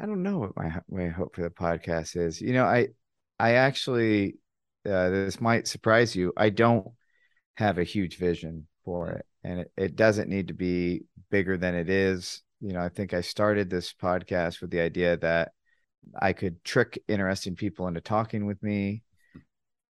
[0.00, 2.40] I don't know what my, my hope for the podcast is.
[2.40, 2.86] You know i
[3.40, 4.36] i actually
[4.86, 6.86] uh, this might surprise you i don't
[7.54, 9.26] have a huge vision for it.
[9.42, 13.12] And it, it doesn't need to be bigger than it is you know i think
[13.12, 15.52] i started this podcast with the idea that
[16.20, 19.02] i could trick interesting people into talking with me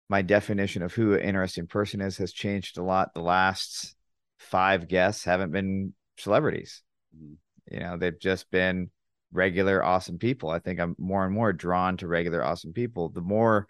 [0.09, 3.13] my definition of who an interesting person is has changed a lot.
[3.13, 3.95] The last
[4.39, 6.81] five guests haven't been celebrities.
[7.15, 7.75] Mm-hmm.
[7.75, 8.89] You know, they've just been
[9.31, 10.49] regular awesome people.
[10.49, 13.09] I think I'm more and more drawn to regular awesome people.
[13.09, 13.67] The more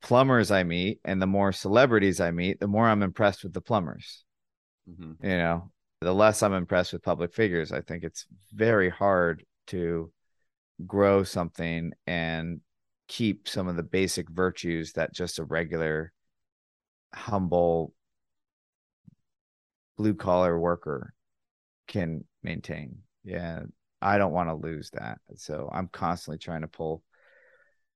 [0.00, 3.60] plumbers I meet and the more celebrities I meet, the more I'm impressed with the
[3.60, 4.24] plumbers.
[4.90, 5.26] Mm-hmm.
[5.26, 5.70] You know,
[6.06, 7.72] the less I'm impressed with public figures.
[7.72, 10.12] I think it's very hard to
[10.86, 12.60] grow something and
[13.08, 16.12] keep some of the basic virtues that just a regular
[17.12, 17.92] humble
[19.96, 21.12] blue collar worker
[21.88, 22.98] can maintain.
[23.24, 23.62] Yeah,
[24.00, 25.18] I don't want to lose that.
[25.34, 27.02] So I'm constantly trying to pull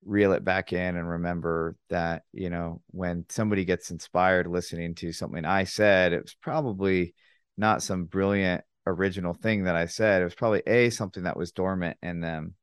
[0.04, 5.12] reel it back in and remember that, you know, when somebody gets inspired listening to
[5.12, 7.14] something I said, it was probably
[7.60, 10.22] not some brilliant original thing that I said.
[10.22, 12.54] It was probably a something that was dormant in them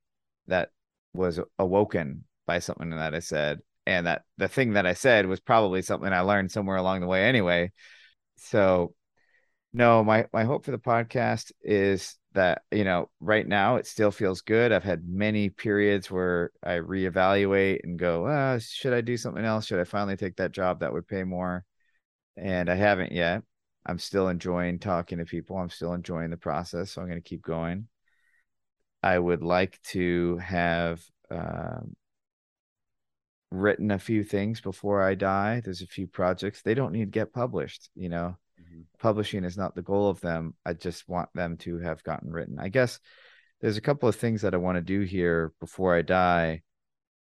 [0.48, 0.70] that
[1.14, 3.60] was awoken by something that I said.
[3.86, 7.08] And that the thing that I said was probably something I learned somewhere along the
[7.08, 7.72] way anyway.
[8.38, 8.96] So
[9.74, 14.12] no, my my hope for the podcast is that, you know, right now it still
[14.12, 14.72] feels good.
[14.72, 19.66] I've had many periods where I reevaluate and go, oh, should I do something else?
[19.66, 21.64] Should I finally take that job that would pay more?
[22.36, 23.44] And I haven't yet.
[23.88, 25.58] I'm still enjoying talking to people.
[25.58, 26.92] I'm still enjoying the process.
[26.92, 27.88] So I'm going to keep going.
[29.02, 31.96] I would like to have um,
[33.50, 35.62] written a few things before I die.
[35.64, 37.90] There's a few projects they don't need to get published.
[37.96, 38.82] You know, mm-hmm.
[39.00, 40.54] publishing is not the goal of them.
[40.66, 42.60] I just want them to have gotten written.
[42.60, 43.00] I guess
[43.62, 46.62] there's a couple of things that I want to do here before I die.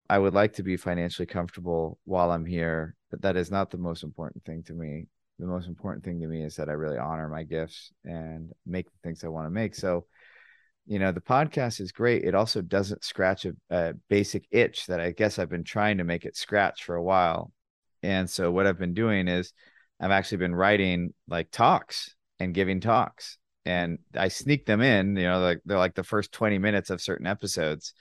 [0.10, 3.78] I would like to be financially comfortable while I'm here, but that is not the
[3.78, 5.08] most important thing to me.
[5.44, 8.86] The most important thing to me is that I really honor my gifts and make
[8.86, 9.76] the things I want to make.
[9.76, 10.06] So
[10.86, 12.24] you know the podcast is great.
[12.24, 16.06] It also doesn't scratch a, a, basic itch that i guess i've been trying to
[16.06, 17.52] make it scratch for a while.
[18.04, 19.52] And so what i've been doing is
[20.00, 23.38] i've actually been writing like talks and giving talks.
[23.66, 27.02] And i sneak them in you know like they're like the first 20 minutes of
[27.02, 27.94] certain episodes.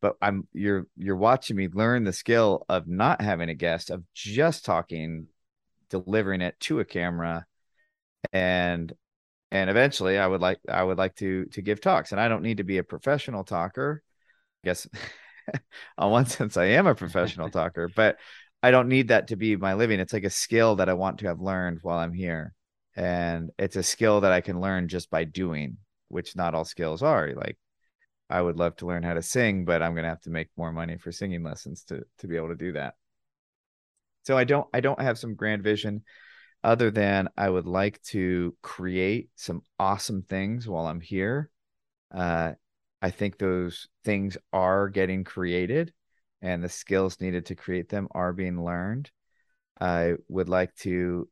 [0.00, 4.04] But i'm you're you're watching me learn the skill of not having a guest of
[4.14, 5.26] just talking
[5.90, 7.46] delivering it to a camera
[8.32, 8.92] and
[9.50, 12.42] and eventually i would like i would like to to give talks and i don't
[12.42, 14.02] need to be a professional talker.
[14.64, 14.88] I guess
[15.98, 18.18] on one sense i am a professional talker but
[18.62, 20.00] i don't need that to be my living.
[20.00, 22.52] It's like a skill that i want to have learned while i'm here
[22.96, 25.76] and it's a skill that i can learn just by doing
[26.08, 27.32] which not all skills are.
[27.34, 27.58] Like
[28.28, 30.48] i would love to learn how to sing but i'm going to have to make
[30.56, 32.94] more money for singing lessons to to be able to do that
[34.26, 36.02] so i don't i don't have some grand vision
[36.66, 41.48] other than I would like to create some awesome things while I'm here.
[42.12, 42.54] Uh,
[43.00, 45.92] I think those things are getting created
[46.42, 49.12] and the skills needed to create them are being learned.
[49.80, 51.28] I would like to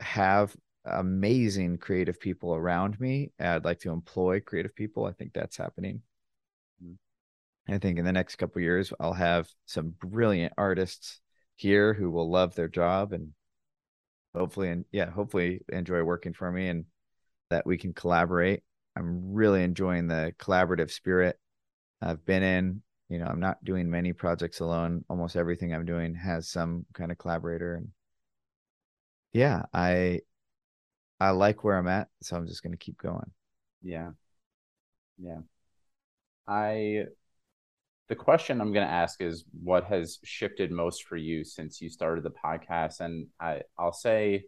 [0.00, 3.30] have amazing creative people around me.
[3.38, 5.06] I'd like to employ creative people.
[5.06, 6.02] I think that's happening.
[7.68, 11.20] I think in the next couple years, I'll have some brilliant artists
[11.56, 13.30] here who will love their job and
[14.34, 16.84] hopefully and yeah hopefully enjoy working for me and
[17.50, 18.62] that we can collaborate
[18.96, 21.38] i'm really enjoying the collaborative spirit
[22.00, 26.14] i've been in you know i'm not doing many projects alone almost everything i'm doing
[26.14, 27.88] has some kind of collaborator and
[29.32, 30.20] yeah i
[31.20, 33.30] i like where i'm at so i'm just going to keep going
[33.82, 34.10] Yeah.
[35.18, 35.42] Yeah.
[36.46, 37.06] I
[38.08, 41.88] the question I'm going to ask is what has shifted most for you since you
[41.88, 44.44] started the podcast and I I'll say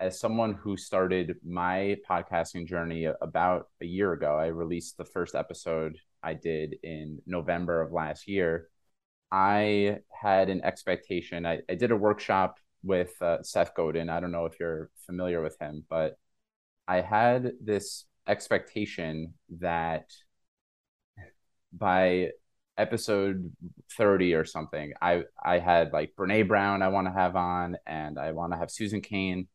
[0.00, 5.34] as someone who started my podcasting journey about a year ago, I released the first
[5.34, 8.68] episode I did in November of last year.
[9.30, 11.44] I had an expectation.
[11.44, 14.08] I, I did a workshop with uh, Seth Godin.
[14.08, 16.18] I don't know if you're familiar with him, but
[16.88, 20.10] I had this expectation that
[21.72, 22.30] by
[22.80, 23.52] episode
[23.96, 28.18] 30 or something, I, I had like Brene Brown I want to have on, and
[28.18, 29.48] I want to have Susan Cain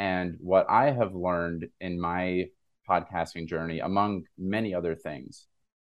[0.00, 2.46] and what I have learned in my
[2.88, 5.46] podcasting journey, among many other things,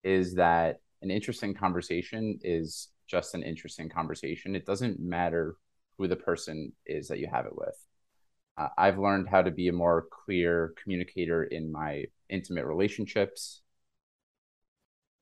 [0.03, 4.55] is that an interesting conversation is just an interesting conversation.
[4.55, 5.55] It doesn't matter
[5.97, 7.75] who the person is that you have it with.
[8.57, 13.61] Uh, I've learned how to be a more clear communicator in my intimate relationships.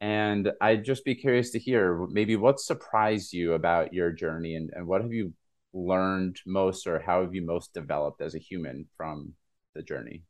[0.04, 4.70] And I'd just be curious to hear maybe what surprised you about your journey and,
[4.74, 5.32] and what have you
[5.74, 9.32] learned most or how have you most developed as a human from
[9.74, 10.24] the journey?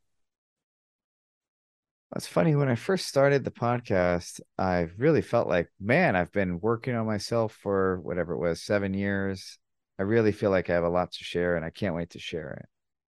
[2.14, 6.60] It's funny when I first started the podcast, I really felt like, man, I've been
[6.60, 9.58] working on myself for whatever it was, seven years.
[9.98, 12.20] I really feel like I have a lot to share and I can't wait to
[12.20, 12.66] share it.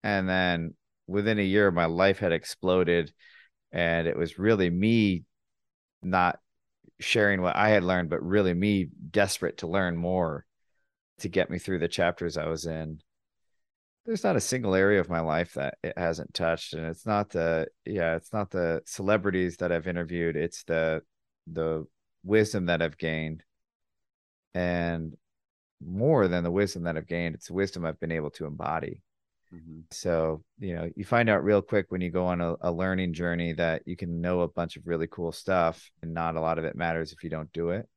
[0.04, 0.74] And then
[1.08, 3.14] within a year, my life had exploded.
[3.72, 5.24] And it was really me
[6.02, 6.40] not
[7.00, 10.46] sharing what I had learned, but really me desperate to learn more
[11.20, 13.02] to get me through the chapters I was in.
[14.06, 17.30] There's not a single area of my life that it hasn't touched, and it's not
[17.30, 20.36] the yeah, it's not the celebrities that I've interviewed.
[20.36, 21.04] It's the
[21.48, 21.86] the
[22.24, 23.44] wisdom that I've gained,
[24.54, 25.16] and
[25.82, 29.04] more than the wisdom that I've gained, it's the wisdom I've been able to embody.
[29.54, 29.80] Mm-hmm.
[29.92, 33.14] So, you know, you find out real quick when you go on a, a, learning
[33.14, 36.60] journey that you can know a bunch of really cool stuff and not a lot
[36.60, 37.90] of it matters if you don't do it.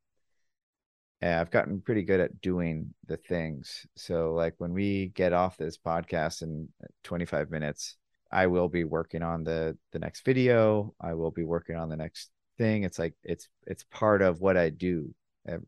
[1.20, 3.86] And I've gotten pretty good at doing the things.
[3.96, 6.68] So, like when we get off this podcast in
[7.04, 7.96] 25 minutes,
[8.32, 10.94] I will be working on the the next video.
[11.00, 12.82] I will be working on the next thing.
[12.84, 15.14] It's like it's it's part of what I do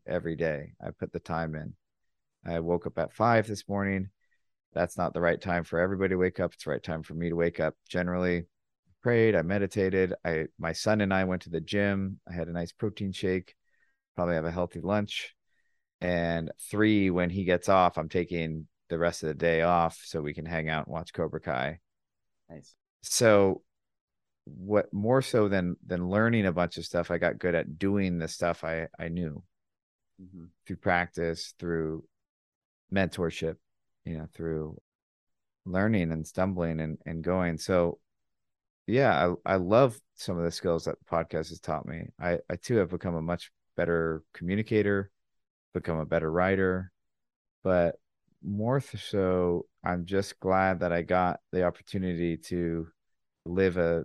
[0.07, 0.73] every day.
[0.81, 1.75] I put the time in.
[2.47, 4.11] I woke up at five this morning.
[4.75, 6.53] That's not the right time for everybody to wake up.
[6.55, 7.75] It's the right time for me to wake up.
[7.89, 8.47] Generally,
[9.03, 9.37] prayed.
[9.37, 10.15] I meditated.
[10.25, 12.21] I my son and I went to the gym.
[12.29, 13.55] I had a nice protein shake.
[14.17, 15.35] Probably have a healthy lunch
[16.05, 20.21] and three when he gets off i'm taking the rest of the day off so
[20.21, 21.79] we can hang out and watch cobra kai
[22.51, 23.63] nice so
[24.45, 28.19] what more so than than learning a bunch of stuff i got good at doing
[28.19, 29.43] the stuff i i knew
[30.23, 30.45] mm-hmm.
[30.67, 32.05] through practice through
[32.93, 33.57] mentorship
[34.05, 34.77] you know through
[35.67, 37.99] learning and stumbling and and going so
[38.87, 42.39] yeah i i love some of the skills that the podcast has taught me i
[42.51, 45.11] i too have become a much better communicator
[45.75, 46.91] become a better writer.
[47.63, 47.97] But
[48.43, 52.89] more so, I'm just glad that I got the opportunity to
[53.45, 54.05] live a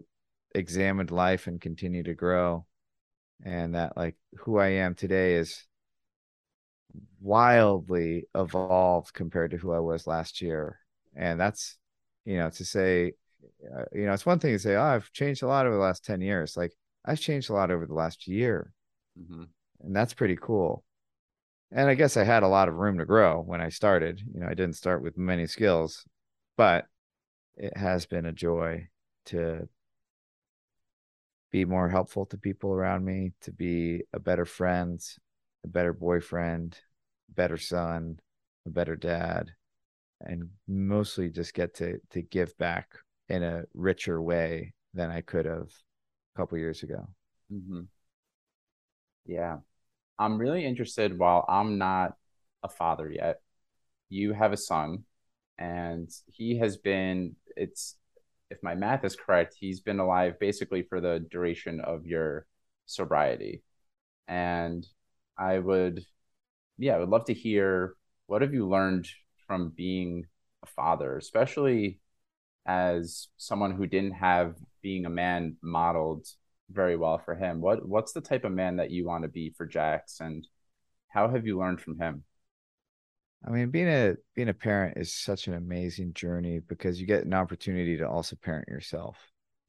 [0.53, 2.65] examined life and continue to grow.
[3.45, 5.65] And that like who I am today is
[7.21, 10.79] wildly evolved compared to who I was last year.
[11.15, 11.77] And that's,
[12.25, 13.13] you know, to say,
[13.75, 15.81] uh, you know, it's one thing to say, oh, I've changed a lot over the
[15.81, 16.55] last 10 years.
[16.55, 16.73] Like
[17.05, 18.73] I've changed a lot over the last year.
[19.19, 19.43] Mm-hmm.
[19.81, 20.83] And that's pretty cool
[21.71, 24.21] and I guess I had a lot of room to grow when I started.
[24.33, 26.05] You know, I didn't start with many skills,
[26.57, 26.85] but
[27.55, 28.87] it has been a joy
[29.27, 29.67] to
[31.51, 34.99] be more helpful to people around me, to be a better friend,
[35.69, 36.77] better boyfriend,
[37.29, 38.19] better son,
[38.65, 39.51] a better dad,
[40.21, 42.95] and mostly just get to to give back
[43.29, 45.69] in a richer way than I could have
[46.35, 47.07] a couple years ago.
[47.53, 47.81] Mm-hmm.
[49.25, 49.57] Yeah,
[50.17, 52.15] I'm really interested while I'm not
[52.63, 53.41] a father yet.
[54.09, 55.03] You have a son,
[55.59, 57.95] and he has been, it's,
[58.49, 62.47] if my math is correct, he's been alive basically for the duration of your
[62.87, 63.61] sobriety.
[64.27, 64.85] And
[65.39, 66.03] I would,
[66.77, 67.95] yeah, I would love to hear
[68.27, 69.07] what have you learned
[69.47, 70.25] from being
[70.61, 71.99] a father, especially
[72.65, 76.27] as someone who didn't have being a man modeled
[76.69, 77.61] very well for him.
[77.61, 80.45] What what's the type of man that you want to be for Jax, and
[81.07, 82.23] how have you learned from him?
[83.47, 87.25] I mean, being a being a parent is such an amazing journey because you get
[87.25, 89.17] an opportunity to also parent yourself.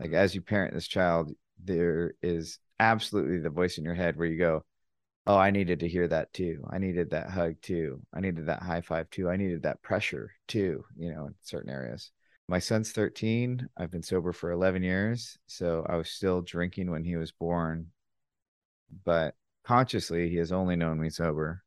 [0.00, 4.26] Like as you parent this child, there is absolutely the voice in your head where
[4.26, 4.64] you go,
[5.26, 6.64] "Oh, I needed to hear that too.
[6.70, 8.02] I needed that hug too.
[8.12, 9.28] I needed that high five too.
[9.30, 12.12] I needed that pressure too." You know, in certain areas.
[12.48, 13.68] my son's 13.
[13.76, 15.38] I've been sober for 11 years.
[15.46, 17.92] So I was still drinking when he was born.
[19.04, 21.64] But consciously, he has only known me sober.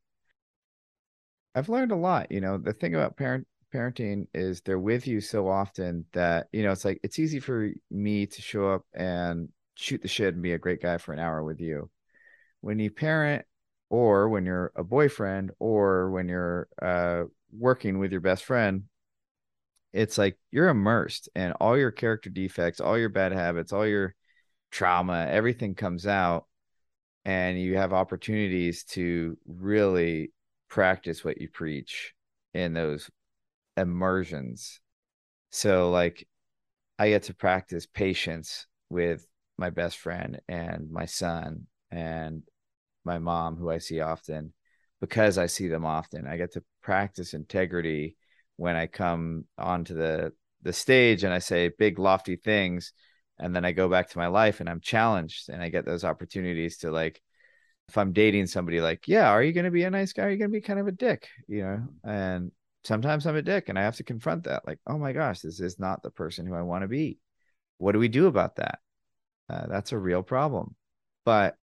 [1.54, 2.30] I've learned a lot.
[2.30, 6.62] You know, the thing about parent parenting is they're with you so often that, you
[6.62, 10.42] know, it's like it's easy for me to show up and shoot the shit and
[10.42, 11.90] be a great guy for an hour with you.
[12.64, 13.44] When you parent
[13.90, 18.84] or when you're a boyfriend or when you're uh, working with your best friend,
[19.92, 24.14] it's like you're immersed and all your character defects, all your bad habits, all your
[24.70, 26.46] trauma, everything comes out
[27.26, 30.32] and you have opportunities to really
[30.70, 32.14] practice what you preach
[32.54, 33.10] in those
[33.76, 34.80] immersions.
[35.50, 36.26] So like
[36.98, 39.26] I get to practice patience with
[39.58, 42.42] my best friend and my son and
[43.04, 44.52] my mom who I see often
[45.00, 46.26] because I see them often.
[46.26, 48.16] I get to practice integrity
[48.56, 50.32] when I come onto the
[50.62, 52.92] the stage and I say big lofty things
[53.38, 56.04] and then I go back to my life and I'm challenged and I get those
[56.04, 57.20] opportunities to like
[57.88, 60.24] if I'm dating somebody like, yeah, are you going to be a nice guy?
[60.24, 61.86] Are you going to be kind of a dick, you know?
[62.02, 62.50] And
[62.84, 65.60] sometimes I'm a dick and I have to confront that like, oh my gosh, this
[65.60, 67.18] is not the person who I want to be.
[67.78, 68.78] What do we do about that?
[69.50, 70.74] Uh, that's a real problem.
[71.24, 71.56] But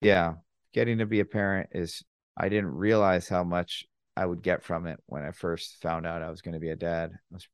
[0.00, 0.34] yeah,
[0.72, 2.02] getting to be a parent is
[2.36, 3.84] I didn't realize how much
[4.16, 6.70] I would get from it when I first found out I was going to be
[6.70, 7.10] a dad.
[7.14, 7.48] I was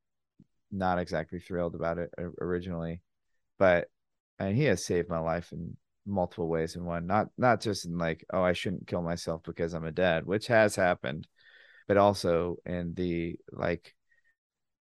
[0.70, 2.10] not exactly thrilled about it
[2.40, 3.00] originally,
[3.58, 3.88] but
[4.38, 6.76] and he has saved my life in multiple ways.
[6.76, 9.92] And one, not not just in like, oh, I shouldn't kill myself because I'm a
[9.92, 11.26] dad, which has happened,
[11.86, 13.94] but also in the like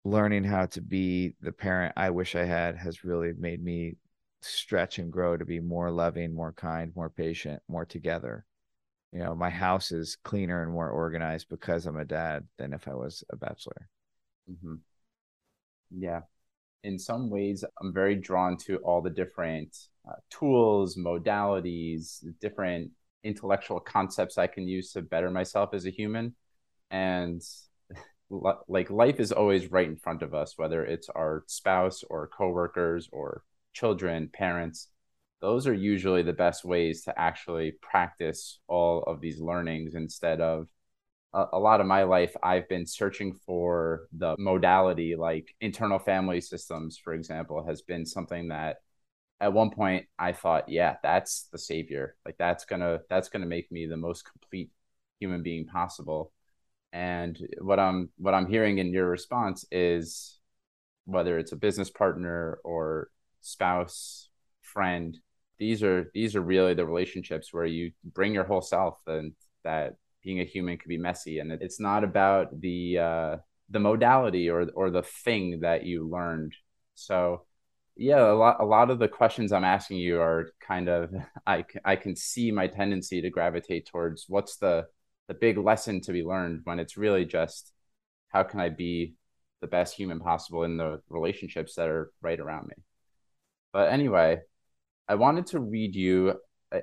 [0.06, 3.96] learning how to be the parent I wish I had has really made me
[4.44, 8.46] stretch and grow to be more loving, more kind, more patient, more together.
[9.12, 12.88] You know my house is cleaner and more organized because i'm a dad than if
[12.88, 13.88] i was a bachelor.
[14.50, 14.76] Mm-hmm.
[15.92, 16.22] yeah.
[16.84, 19.78] In some ways i'm very drawn to all the different
[20.10, 22.90] uh, tools modalities different
[23.24, 26.34] intellectual concepts i can use to better myself as a human.
[26.90, 27.40] And
[28.68, 33.10] like life is always right in front of us whether it's our spouse or coworkers
[33.12, 33.44] or
[33.74, 34.88] children parents
[35.42, 40.68] those are usually the best ways to actually practice all of these learnings instead of
[41.34, 46.40] a, a, lot of my life i've been searching for the modality like internal family
[46.40, 48.78] systems for example has been something that
[49.44, 52.16] at one point i thought yeah that's the savior.
[52.26, 54.72] Like that's gonna that's gonna make me the most complete
[55.20, 56.32] human being possible.
[56.94, 60.40] And what i'm what i'm hearing in your response is
[61.06, 63.10] whether it's a business partner or
[63.44, 64.30] spouse
[64.62, 65.18] friend
[65.60, 69.34] these are these are really the relationships where you bring your whole self and
[69.64, 71.40] that being a human could be messy.
[71.40, 73.38] And it's not about the uh
[73.70, 76.54] the modality or or the thing that you learned.
[76.96, 77.46] So
[77.96, 81.12] yeah a lot a lot of the questions i'm asking you are kind of
[81.46, 84.84] i i can see my tendency to gravitate towards what's the
[85.28, 87.72] the big lesson to be learned when it's really just
[88.30, 89.14] how can i be
[89.62, 92.74] the best human possible in the relationships that are right around me
[93.74, 94.40] but anyway
[95.08, 96.40] I wanted to read you.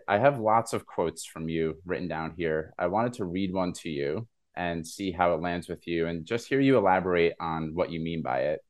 [0.06, 2.72] I have lots of quotes from you written down here.
[2.78, 6.26] I wanted to read one to you and see how it lands with you and
[6.26, 8.60] just hear you elaborate on what you mean by it.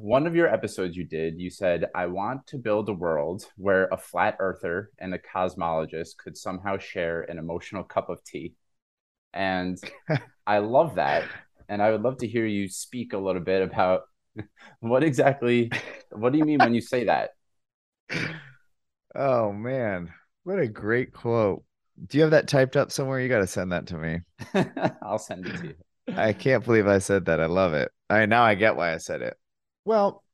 [0.00, 3.88] One of your episodes you did, you said, I want to build a world where
[3.92, 8.54] a flat earther and a cosmologist could somehow share an emotional cup of tea.
[9.34, 9.78] And
[10.46, 11.24] I love that.
[11.68, 14.02] And I would love to hear you speak a little bit about
[14.80, 15.70] what exactly,
[16.10, 17.30] what do you mean when you say that?
[19.14, 20.12] oh man,
[20.44, 21.64] what a great quote.
[22.06, 23.20] Do you have that typed up somewhere?
[23.20, 24.20] You got to send that to me.
[25.02, 25.74] I'll send it to you.
[26.16, 27.40] I can't believe I said that.
[27.40, 27.90] I love it.
[28.10, 29.36] I now I get why I said it.
[29.84, 30.24] Well,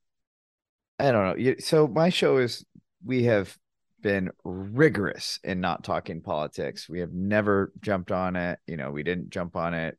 [0.99, 1.55] I don't know.
[1.59, 2.65] So my show is
[3.05, 3.57] we have
[4.01, 6.89] been rigorous in not talking politics.
[6.89, 8.59] We have never jumped on it.
[8.67, 9.99] You know, we didn't jump on it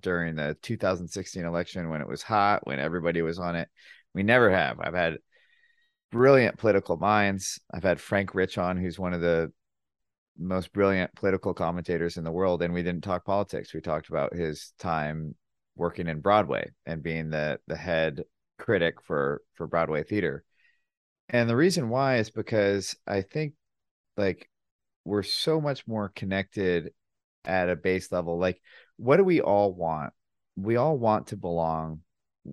[0.00, 3.68] during the 2016 election when it was hot, when everybody was on it.
[4.14, 4.80] We never have.
[4.80, 5.18] I've had
[6.10, 7.60] brilliant political minds.
[7.72, 9.52] I've had Frank Rich on, who's one of the
[10.38, 13.72] most brilliant political commentators in the world, and we didn't talk politics.
[13.72, 15.34] We talked about his time
[15.76, 18.22] working in Broadway and being the the head
[18.58, 20.44] critic for for Broadway theater.
[21.28, 23.54] And the reason why is because I think
[24.16, 24.48] like
[25.04, 26.92] we're so much more connected
[27.46, 28.38] at a base level.
[28.38, 28.60] Like,
[28.96, 30.12] what do we all want?
[30.56, 32.00] We all want to belong.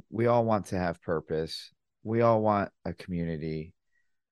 [0.09, 1.71] We all want to have purpose
[2.03, 3.73] we all want a community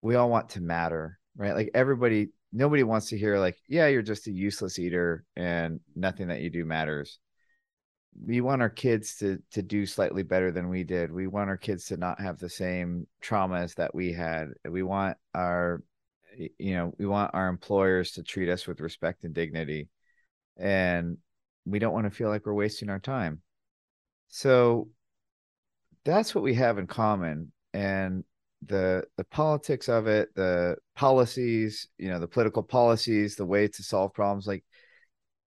[0.01, 4.01] we all want to matter right like everybody nobody wants to hear like yeah you're
[4.01, 7.19] just a useless eater and nothing that you do matters
[8.25, 11.13] we want our kids to to do slightly better than we did.
[11.13, 14.49] We want our kids to not have the same traumas that we had.
[14.69, 15.81] We want our
[16.59, 19.87] you know, we want our employers to treat us with respect and dignity.
[20.57, 21.19] And
[21.65, 23.41] we don't want to feel like we're wasting our time.
[24.29, 24.89] So
[26.05, 27.51] that's what we have in common.
[27.73, 28.23] And
[28.65, 33.83] the the politics of it, the policies, you know, the political policies, the way to
[33.83, 34.63] solve problems, like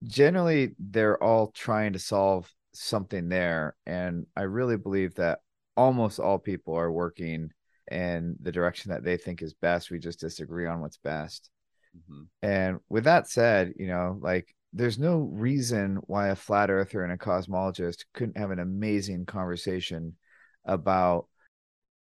[0.02, 3.76] generally they're all trying to solve something there.
[3.86, 5.40] And I really believe that
[5.76, 7.50] almost all people are working
[7.90, 9.90] in the direction that they think is best.
[9.90, 11.50] We just disagree on what's best.
[11.96, 12.22] Mm-hmm.
[12.42, 17.12] And with that said, you know, like there's no reason why a flat earther and
[17.12, 20.16] a cosmologist couldn't have an amazing conversation
[20.64, 21.26] about,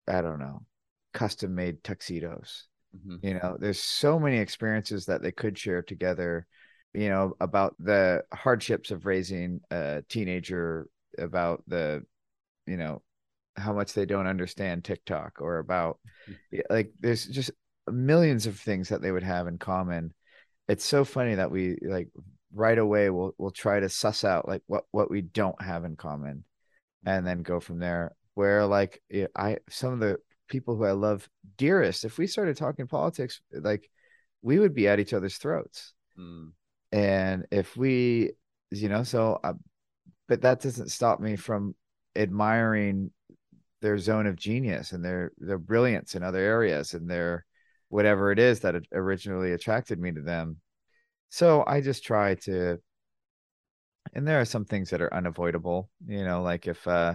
[0.09, 0.67] I don't know,
[1.15, 2.67] custom made tuxedos.
[2.95, 3.27] Mm-hmm.
[3.27, 6.47] You know, there's so many experiences that they could share together
[6.97, 10.89] you know about the hardships of raising a teenager
[11.19, 12.03] about the
[12.67, 13.03] you know
[13.55, 15.99] how much they don't understand TikTok or about
[16.29, 16.61] mm-hmm.
[16.71, 17.51] like there's just
[17.87, 20.13] millions of things that they would have in common.
[20.69, 22.09] It's so funny that we like
[22.57, 25.95] right away we'll we'll try to suss out like what what we don't have in
[25.95, 26.45] common
[27.05, 28.15] and then go from there.
[28.35, 29.03] Where like
[29.37, 33.89] I some of the people who I love dearest, if we started talking politics, like
[34.43, 35.95] we would be at each other's throats.
[36.19, 36.53] Mm
[36.93, 38.33] and if we
[38.71, 39.53] you know so uh,
[40.29, 41.75] but that doesn't stop me from
[42.17, 43.11] admiring
[43.83, 47.45] their zone of genius and their their brilliance in other areas and their
[47.89, 50.57] whatever it is that originally attracted me to them
[51.37, 52.79] so i just try to
[54.15, 57.15] and there are some things that are unavoidable you know like if uh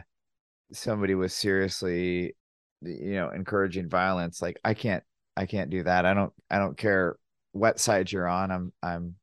[0.73, 2.35] somebody was seriously
[2.81, 5.03] you know encouraging violence like i can't
[5.37, 6.05] i can't do that.
[6.05, 7.17] I don't i don't care
[7.51, 8.51] what side you're on.
[8.51, 9.15] I'm i'm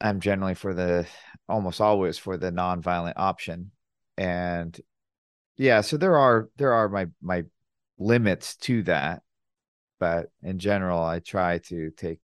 [0.00, 1.06] I'm generally for the
[1.48, 3.70] almost always for the non-violent option.
[4.18, 4.78] And
[5.56, 7.44] yeah, so there are there are my my
[7.98, 9.22] limits to that,
[9.98, 12.18] but in general, I try to take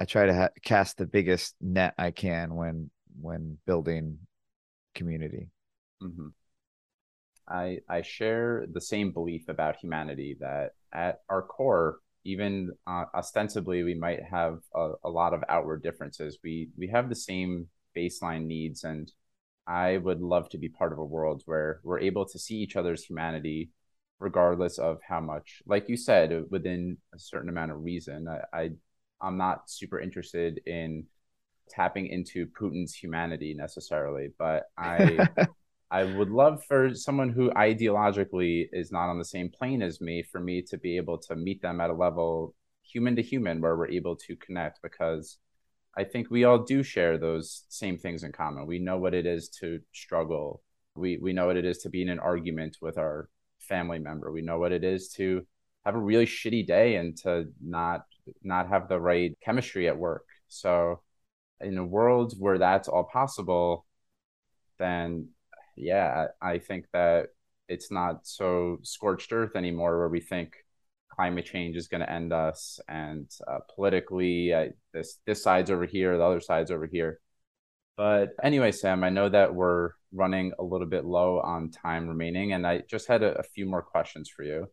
[0.00, 2.90] I try to ha- cast the biggest net I can when
[3.20, 4.18] when building
[4.94, 5.48] community.
[6.02, 6.28] Mm-hmm.
[7.48, 13.82] I I share the same belief about humanity that at our core even uh, ostensibly
[13.82, 18.44] we might have a, a, lot of outward differences we we have the same baseline
[18.44, 19.12] needs and
[19.66, 22.76] i would love to be part of a world where we're able to see each
[22.76, 23.70] other's humanity
[24.18, 28.70] regardless of how much like you said within a certain amount of reason i, I
[29.20, 31.04] i'm not super interested in
[31.68, 35.28] tapping into putin's humanity necessarily but i
[35.90, 40.22] I would love for someone who ideologically is not on the same plane as me
[40.22, 43.76] for me to be able to meet them at a level human to human where
[43.76, 45.38] we're able to connect because
[45.96, 48.66] I think we all do share those same things in common.
[48.66, 50.62] We know what it is to struggle.
[50.94, 54.30] We we know what it is to be in an argument with our family member.
[54.30, 55.46] We know what it is to
[55.84, 58.02] have a really shitty day and to not
[58.42, 60.24] not have the right chemistry at work.
[60.48, 61.00] So
[61.60, 63.86] in a world where that's all possible,
[64.78, 65.28] then
[65.76, 67.28] yeah, I think that
[67.68, 70.54] it's not so scorched earth anymore where we think
[71.10, 74.52] climate change is going to end us and uh, politically
[74.92, 77.18] this this side's over here the other side's over here
[77.96, 82.52] but anyway sam i know that we're running a little bit low on time remaining
[82.52, 84.68] and i just had a, a few more questions for you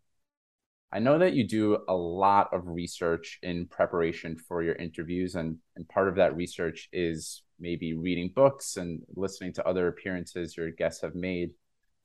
[0.92, 5.58] i know that you do a lot of research in preparation for your interviews and
[5.76, 10.72] and part of that research is maybe reading books and listening to other appearances your
[10.72, 11.52] guests have made.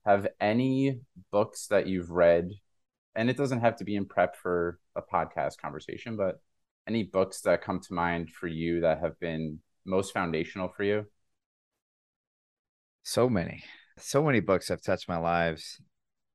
[0.06, 1.00] Have any
[1.30, 2.50] books that you've read
[3.14, 6.40] and it doesn't have to be in prep for a podcast conversation but
[6.86, 11.06] any books that come to mind for you that have been most foundational for you?
[13.02, 13.62] So many.
[13.98, 15.80] So many books have touched my lives.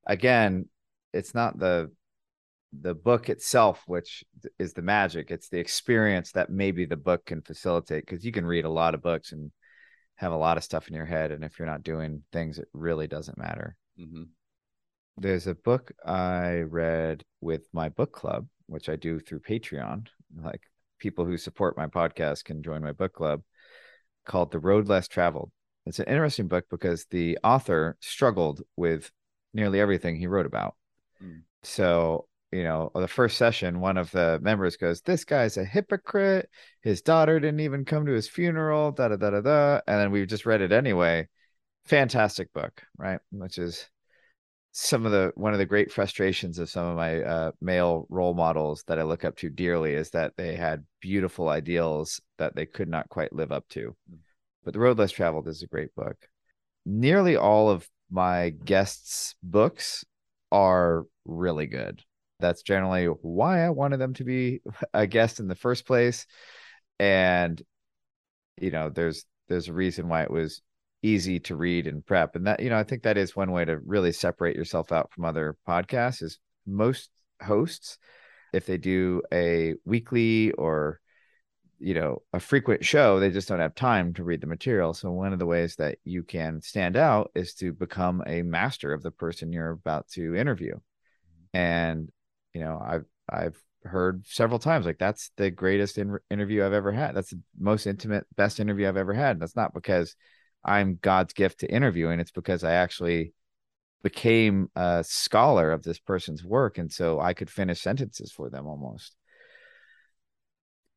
[0.06, 0.66] Again
[1.12, 1.90] it's not the
[2.80, 4.24] the book itself, which
[4.58, 5.30] is the magic.
[5.30, 8.94] It's the experience that maybe the book can facilitate because you can read a lot
[8.94, 9.50] of books and
[10.16, 11.30] have a lot of stuff in your head.
[11.30, 13.76] And if you're not doing things, it really doesn't matter.
[14.00, 14.24] Mm-hmm.
[15.18, 20.08] There's a book I read with my book club, which I do through Patreon.
[20.42, 20.62] Like
[20.98, 23.42] people who support my podcast can join my book club
[24.24, 25.50] called The Road Less Traveled.
[25.86, 29.10] It's an interesting book because the author struggled with
[29.54, 30.74] nearly everything he wrote about.
[31.22, 31.42] Mm.
[31.62, 36.48] So you know, the first session, one of the members goes, This guy's a hypocrite.
[36.82, 39.80] His daughter didn't even come to his funeral, da da da da da.
[39.86, 41.28] And then we just read it anyway.
[41.86, 43.20] Fantastic book, right?
[43.30, 43.88] Which is
[44.72, 48.34] some of the one of the great frustrations of some of my uh, male role
[48.34, 52.66] models that I look up to dearly is that they had beautiful ideals that they
[52.66, 53.96] could not quite live up to.
[54.12, 54.18] Mm.
[54.64, 56.16] But The Road Less Traveled is a great book.
[56.84, 60.04] nearly all of my guests' books
[60.52, 62.02] are really good.
[62.40, 64.60] That's generally why I wanted them to be
[64.94, 66.26] a guest in the first place.
[66.98, 67.60] And
[68.60, 70.62] you know, there's there's a reason why it was
[71.02, 72.36] easy to read and prep.
[72.36, 75.12] And that, you know, I think that is one way to really separate yourself out
[75.12, 77.10] from other podcasts is most
[77.40, 77.98] hosts,
[78.52, 81.00] if they do a weekly or
[81.78, 85.10] you know a frequent show they just don't have time to read the material so
[85.10, 89.02] one of the ways that you can stand out is to become a master of
[89.02, 91.56] the person you're about to interview mm-hmm.
[91.58, 92.10] and
[92.56, 96.90] you know i've i've heard several times like that's the greatest in- interview i've ever
[96.90, 100.16] had that's the most intimate best interview i've ever had And that's not because
[100.64, 103.34] i'm god's gift to interviewing it's because i actually
[104.02, 108.66] became a scholar of this person's work and so i could finish sentences for them
[108.66, 109.14] almost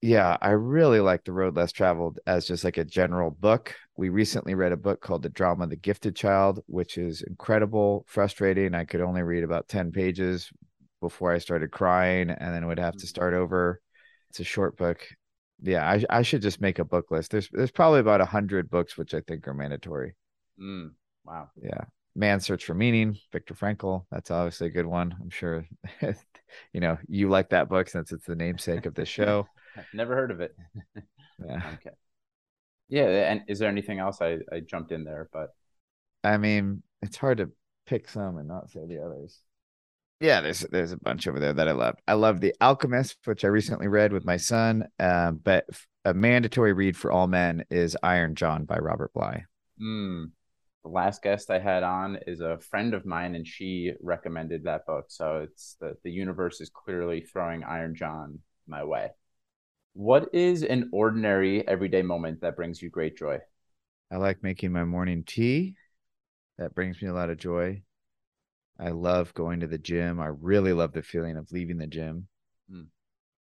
[0.01, 3.75] yeah, I really like The Road Less Traveled as just like a general book.
[3.97, 8.05] We recently read a book called The Drama of the Gifted Child, which is incredible,
[8.07, 8.73] frustrating.
[8.73, 10.49] I could only read about 10 pages
[11.01, 13.09] before I started crying and then would have to mm.
[13.09, 13.81] start over.
[14.29, 15.05] It's a short book.
[15.61, 17.31] Yeah, I, I should just make a book list.
[17.31, 20.15] There's there's probably about a hundred books which I think are mandatory.
[20.61, 20.91] Mm,
[21.25, 21.49] wow.
[21.61, 21.85] Yeah.
[22.15, 24.05] Man's Search for Meaning, Viktor Frankl.
[24.11, 25.15] That's obviously a good one.
[25.21, 25.65] I'm sure
[26.73, 29.47] you know you like that book since it's the namesake of the show.
[29.93, 30.55] Never heard of it.
[31.45, 31.61] yeah.
[31.75, 31.95] Okay.
[32.89, 34.21] Yeah, and is there anything else?
[34.21, 35.49] I I jumped in there, but
[36.23, 37.51] I mean, it's hard to
[37.85, 39.39] pick some and not say the others.
[40.19, 41.95] Yeah, there's there's a bunch over there that I love.
[42.07, 44.87] I love The Alchemist, which I recently read with my son.
[44.99, 45.65] Uh, but
[46.03, 49.45] a mandatory read for all men is Iron John by Robert Bly.
[49.81, 50.31] Mm.
[50.83, 54.85] The last guest I had on is a friend of mine, and she recommended that
[54.85, 55.05] book.
[55.07, 59.11] So it's the the universe is clearly throwing Iron John my way.
[59.93, 63.39] What is an ordinary everyday moment that brings you great joy?
[64.11, 65.75] I like making my morning tea.
[66.57, 67.83] That brings me a lot of joy.
[68.79, 70.19] I love going to the gym.
[70.19, 72.27] I really love the feeling of leaving the gym.
[72.71, 72.87] Mm.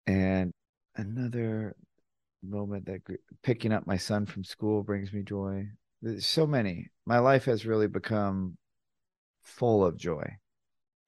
[0.07, 0.53] And
[0.95, 1.75] another
[2.41, 3.01] moment that
[3.43, 5.67] picking up my son from school brings me joy.
[6.01, 6.89] There's so many.
[7.05, 8.57] My life has really become
[9.43, 10.37] full of joy.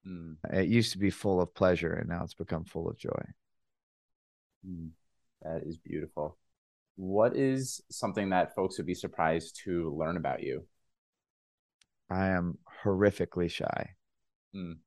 [0.06, 0.38] Mm.
[0.52, 3.24] It used to be full of pleasure, and now it's become full of joy.
[4.68, 4.90] Mm.
[5.42, 6.38] That is beautiful.
[6.96, 10.66] What is something that folks would be surprised to learn about you?
[12.10, 13.92] I am horrifically shy.
[14.56, 14.78] Mm.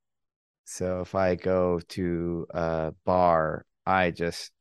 [0.65, 4.53] So if I go to a bar, I just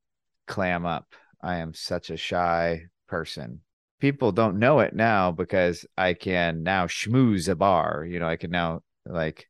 [0.48, 1.14] clam up.
[1.42, 3.62] I am such a shy person.
[4.00, 8.06] People don't know it now because I can now schmooze a bar.
[8.06, 9.48] You know, I can now like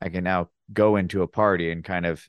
[0.00, 2.26] I can now go into a party and kind of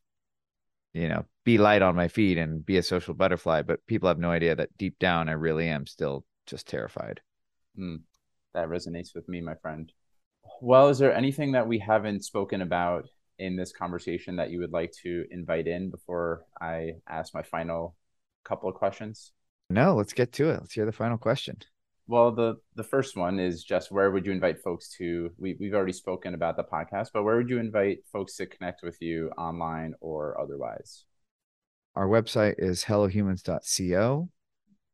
[0.93, 3.63] you know, be light on my feet and be a social butterfly.
[3.63, 7.21] But people have no idea that deep down, I really am still just terrified.
[7.77, 8.01] Mm,
[8.53, 9.91] that resonates with me, my friend.
[10.61, 13.05] Well, is there anything that we haven't spoken about
[13.39, 17.95] in this conversation that you would like to invite in before I ask my final
[18.43, 19.31] couple of questions?
[19.69, 20.59] No, let's get to it.
[20.59, 21.57] Let's hear the final question.
[22.07, 25.31] Well, the the first one is just where would you invite folks to?
[25.37, 28.83] We we've already spoken about the podcast, but where would you invite folks to connect
[28.83, 31.05] with you online or otherwise?
[31.95, 34.29] Our website is hellohumans.co.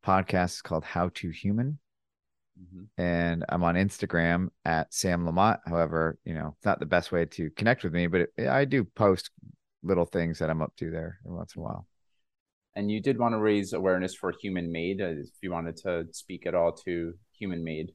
[0.04, 1.78] Podcast is called How to Human.
[2.60, 3.02] Mm-hmm.
[3.02, 5.60] And I'm on Instagram at Sam Lamott.
[5.66, 8.64] However, you know, it's not the best way to connect with me, but it, I
[8.64, 9.30] do post
[9.82, 11.86] little things that I'm up to there once in a while
[12.76, 15.00] and you did want to raise awareness for Human Made.
[15.00, 17.92] Uh, if you wanted to speak at all to Human Made.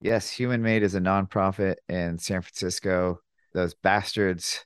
[0.00, 3.20] Yes, Human Made is a nonprofit in San Francisco.
[3.52, 4.64] Those bastards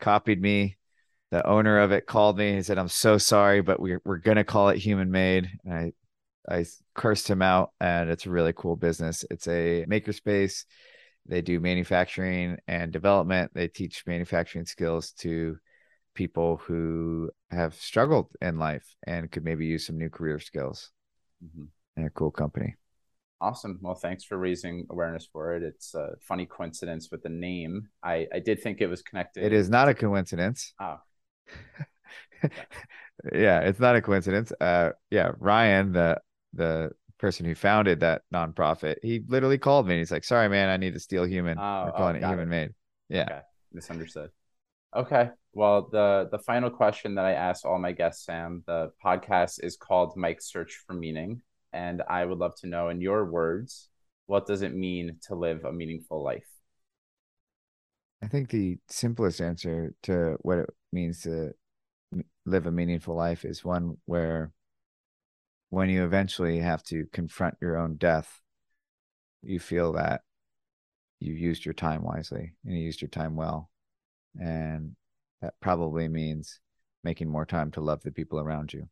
[0.00, 0.76] copied me.
[1.30, 2.54] The owner of it called me.
[2.54, 5.92] He said, "I'm so sorry, but we're we're gonna call it Human Made." And I
[6.48, 6.64] I
[6.94, 9.24] cursed him out, and it's a really cool business.
[9.30, 10.64] It's a makerspace.
[11.26, 13.52] They do manufacturing and development.
[13.54, 15.58] They teach manufacturing skills to
[16.14, 20.90] people who have struggled in life and could maybe use some new career skills
[21.44, 21.64] mm-hmm.
[21.96, 22.74] and a cool company.
[23.40, 23.78] Awesome.
[23.82, 25.62] Well, thanks for raising awareness for it.
[25.62, 27.88] It's a funny coincidence with the name.
[28.02, 29.42] I, I did think it was connected.
[29.42, 30.74] It is not a coincidence.
[30.80, 31.00] Oh.
[33.32, 34.52] yeah, it's not a coincidence.
[34.60, 36.20] Uh, yeah, Ryan, the
[36.52, 39.94] the person who founded that nonprofit, he literally called me.
[39.94, 41.58] And he's like, "Sorry, man, I need to steal human.
[41.58, 42.50] Oh, We're oh, calling oh, it human it.
[42.50, 42.70] made."
[43.08, 43.40] Yeah, okay.
[43.72, 44.30] misunderstood.
[44.94, 45.30] Okay.
[45.54, 49.76] Well, the the final question that I ask all my guests, Sam, the podcast is
[49.76, 51.42] called Mike's Search for Meaning,
[51.72, 53.88] and I would love to know, in your words,
[54.26, 56.46] what does it mean to live a meaningful life?
[58.22, 61.52] I think the simplest answer to what it means to
[62.46, 64.52] live a meaningful life is one where,
[65.72, 68.42] when you eventually have to confront your own death,
[69.40, 70.20] you feel that
[71.18, 73.70] you used your time wisely and you used your time well.
[74.38, 74.94] And
[75.40, 76.60] that probably means
[77.02, 78.86] making more time to love the people around you.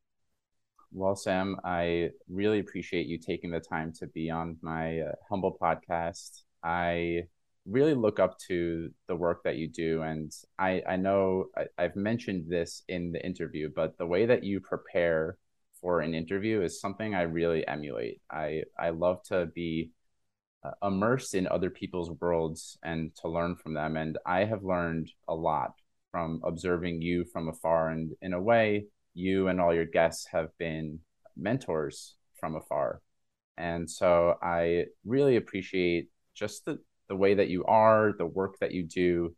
[0.91, 5.59] Well, Sam, I really appreciate you taking the time to be on my uh, humble
[5.61, 6.45] podcast.
[6.64, 7.24] I
[7.66, 10.01] really look up to the work that you do.
[10.01, 14.45] And I, I know I, I've mentioned this in the interview, but the way that
[14.45, 15.37] you prepare
[15.81, 18.20] for an interview is something I really emulate.
[18.31, 19.91] I, I love to be
[20.64, 23.97] uh, immersed in other people's worlds and to learn from them.
[23.97, 25.72] And I have learned a lot
[26.11, 27.91] from observing you from afar.
[27.91, 31.01] And in a way, you and all your guests have been
[31.37, 33.01] mentors from afar.
[33.57, 36.78] And so I really appreciate just the,
[37.09, 39.35] the way that you are, the work that you do,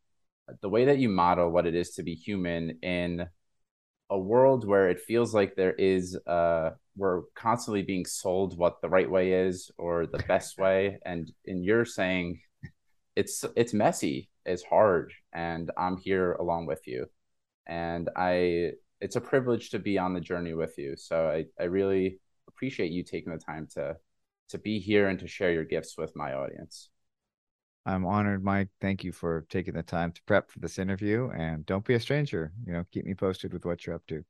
[0.61, 3.27] the way that you model what it is to be human in
[4.13, 8.89] a world where it feels like there is uh we're constantly being sold what the
[8.89, 10.99] right way is or the best way.
[11.07, 12.41] And in your saying
[13.17, 17.07] it's it's messy it's hard and i'm here along with you.
[17.67, 20.95] And i it's a privilege to be on the journey with you.
[20.97, 23.97] So i, I really appreciate you taking the time to
[24.51, 26.91] to be here and to share your gifts with my audience
[27.85, 28.69] I'm honored, Mike.
[28.81, 31.31] Thank you for taking the time to prep for this interview.
[31.31, 32.53] And don't be a stranger.
[32.67, 34.25] You know, keep me posted with what you're up to.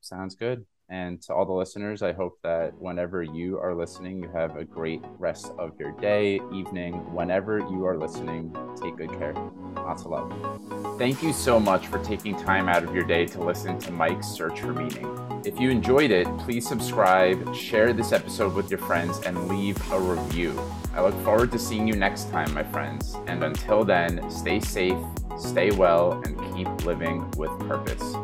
[0.00, 0.64] Sounds good.
[0.90, 4.64] And to all the listeners, I hope that whenever you are listening, you have a
[4.64, 8.56] great rest of your day, evening, whenever you are listening.
[8.82, 9.34] Take good care.
[9.76, 10.98] Lots of love.
[10.98, 14.28] Thank you so much for taking time out of your day to listen to Mike's
[14.28, 15.27] Search for Meaning.
[15.44, 20.00] If you enjoyed it, please subscribe, share this episode with your friends, and leave a
[20.00, 20.58] review.
[20.94, 23.16] I look forward to seeing you next time, my friends.
[23.26, 24.98] And until then, stay safe,
[25.38, 28.14] stay well, and keep living with purpose.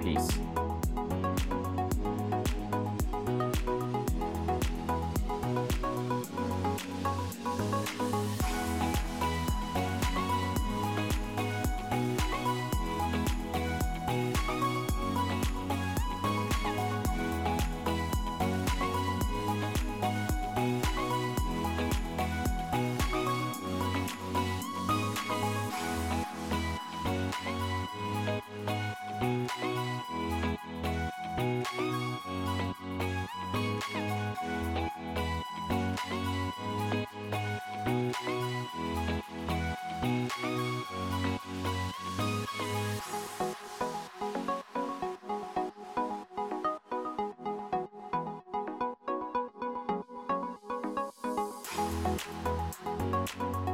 [0.00, 0.30] Peace.
[52.24, 53.71] うん。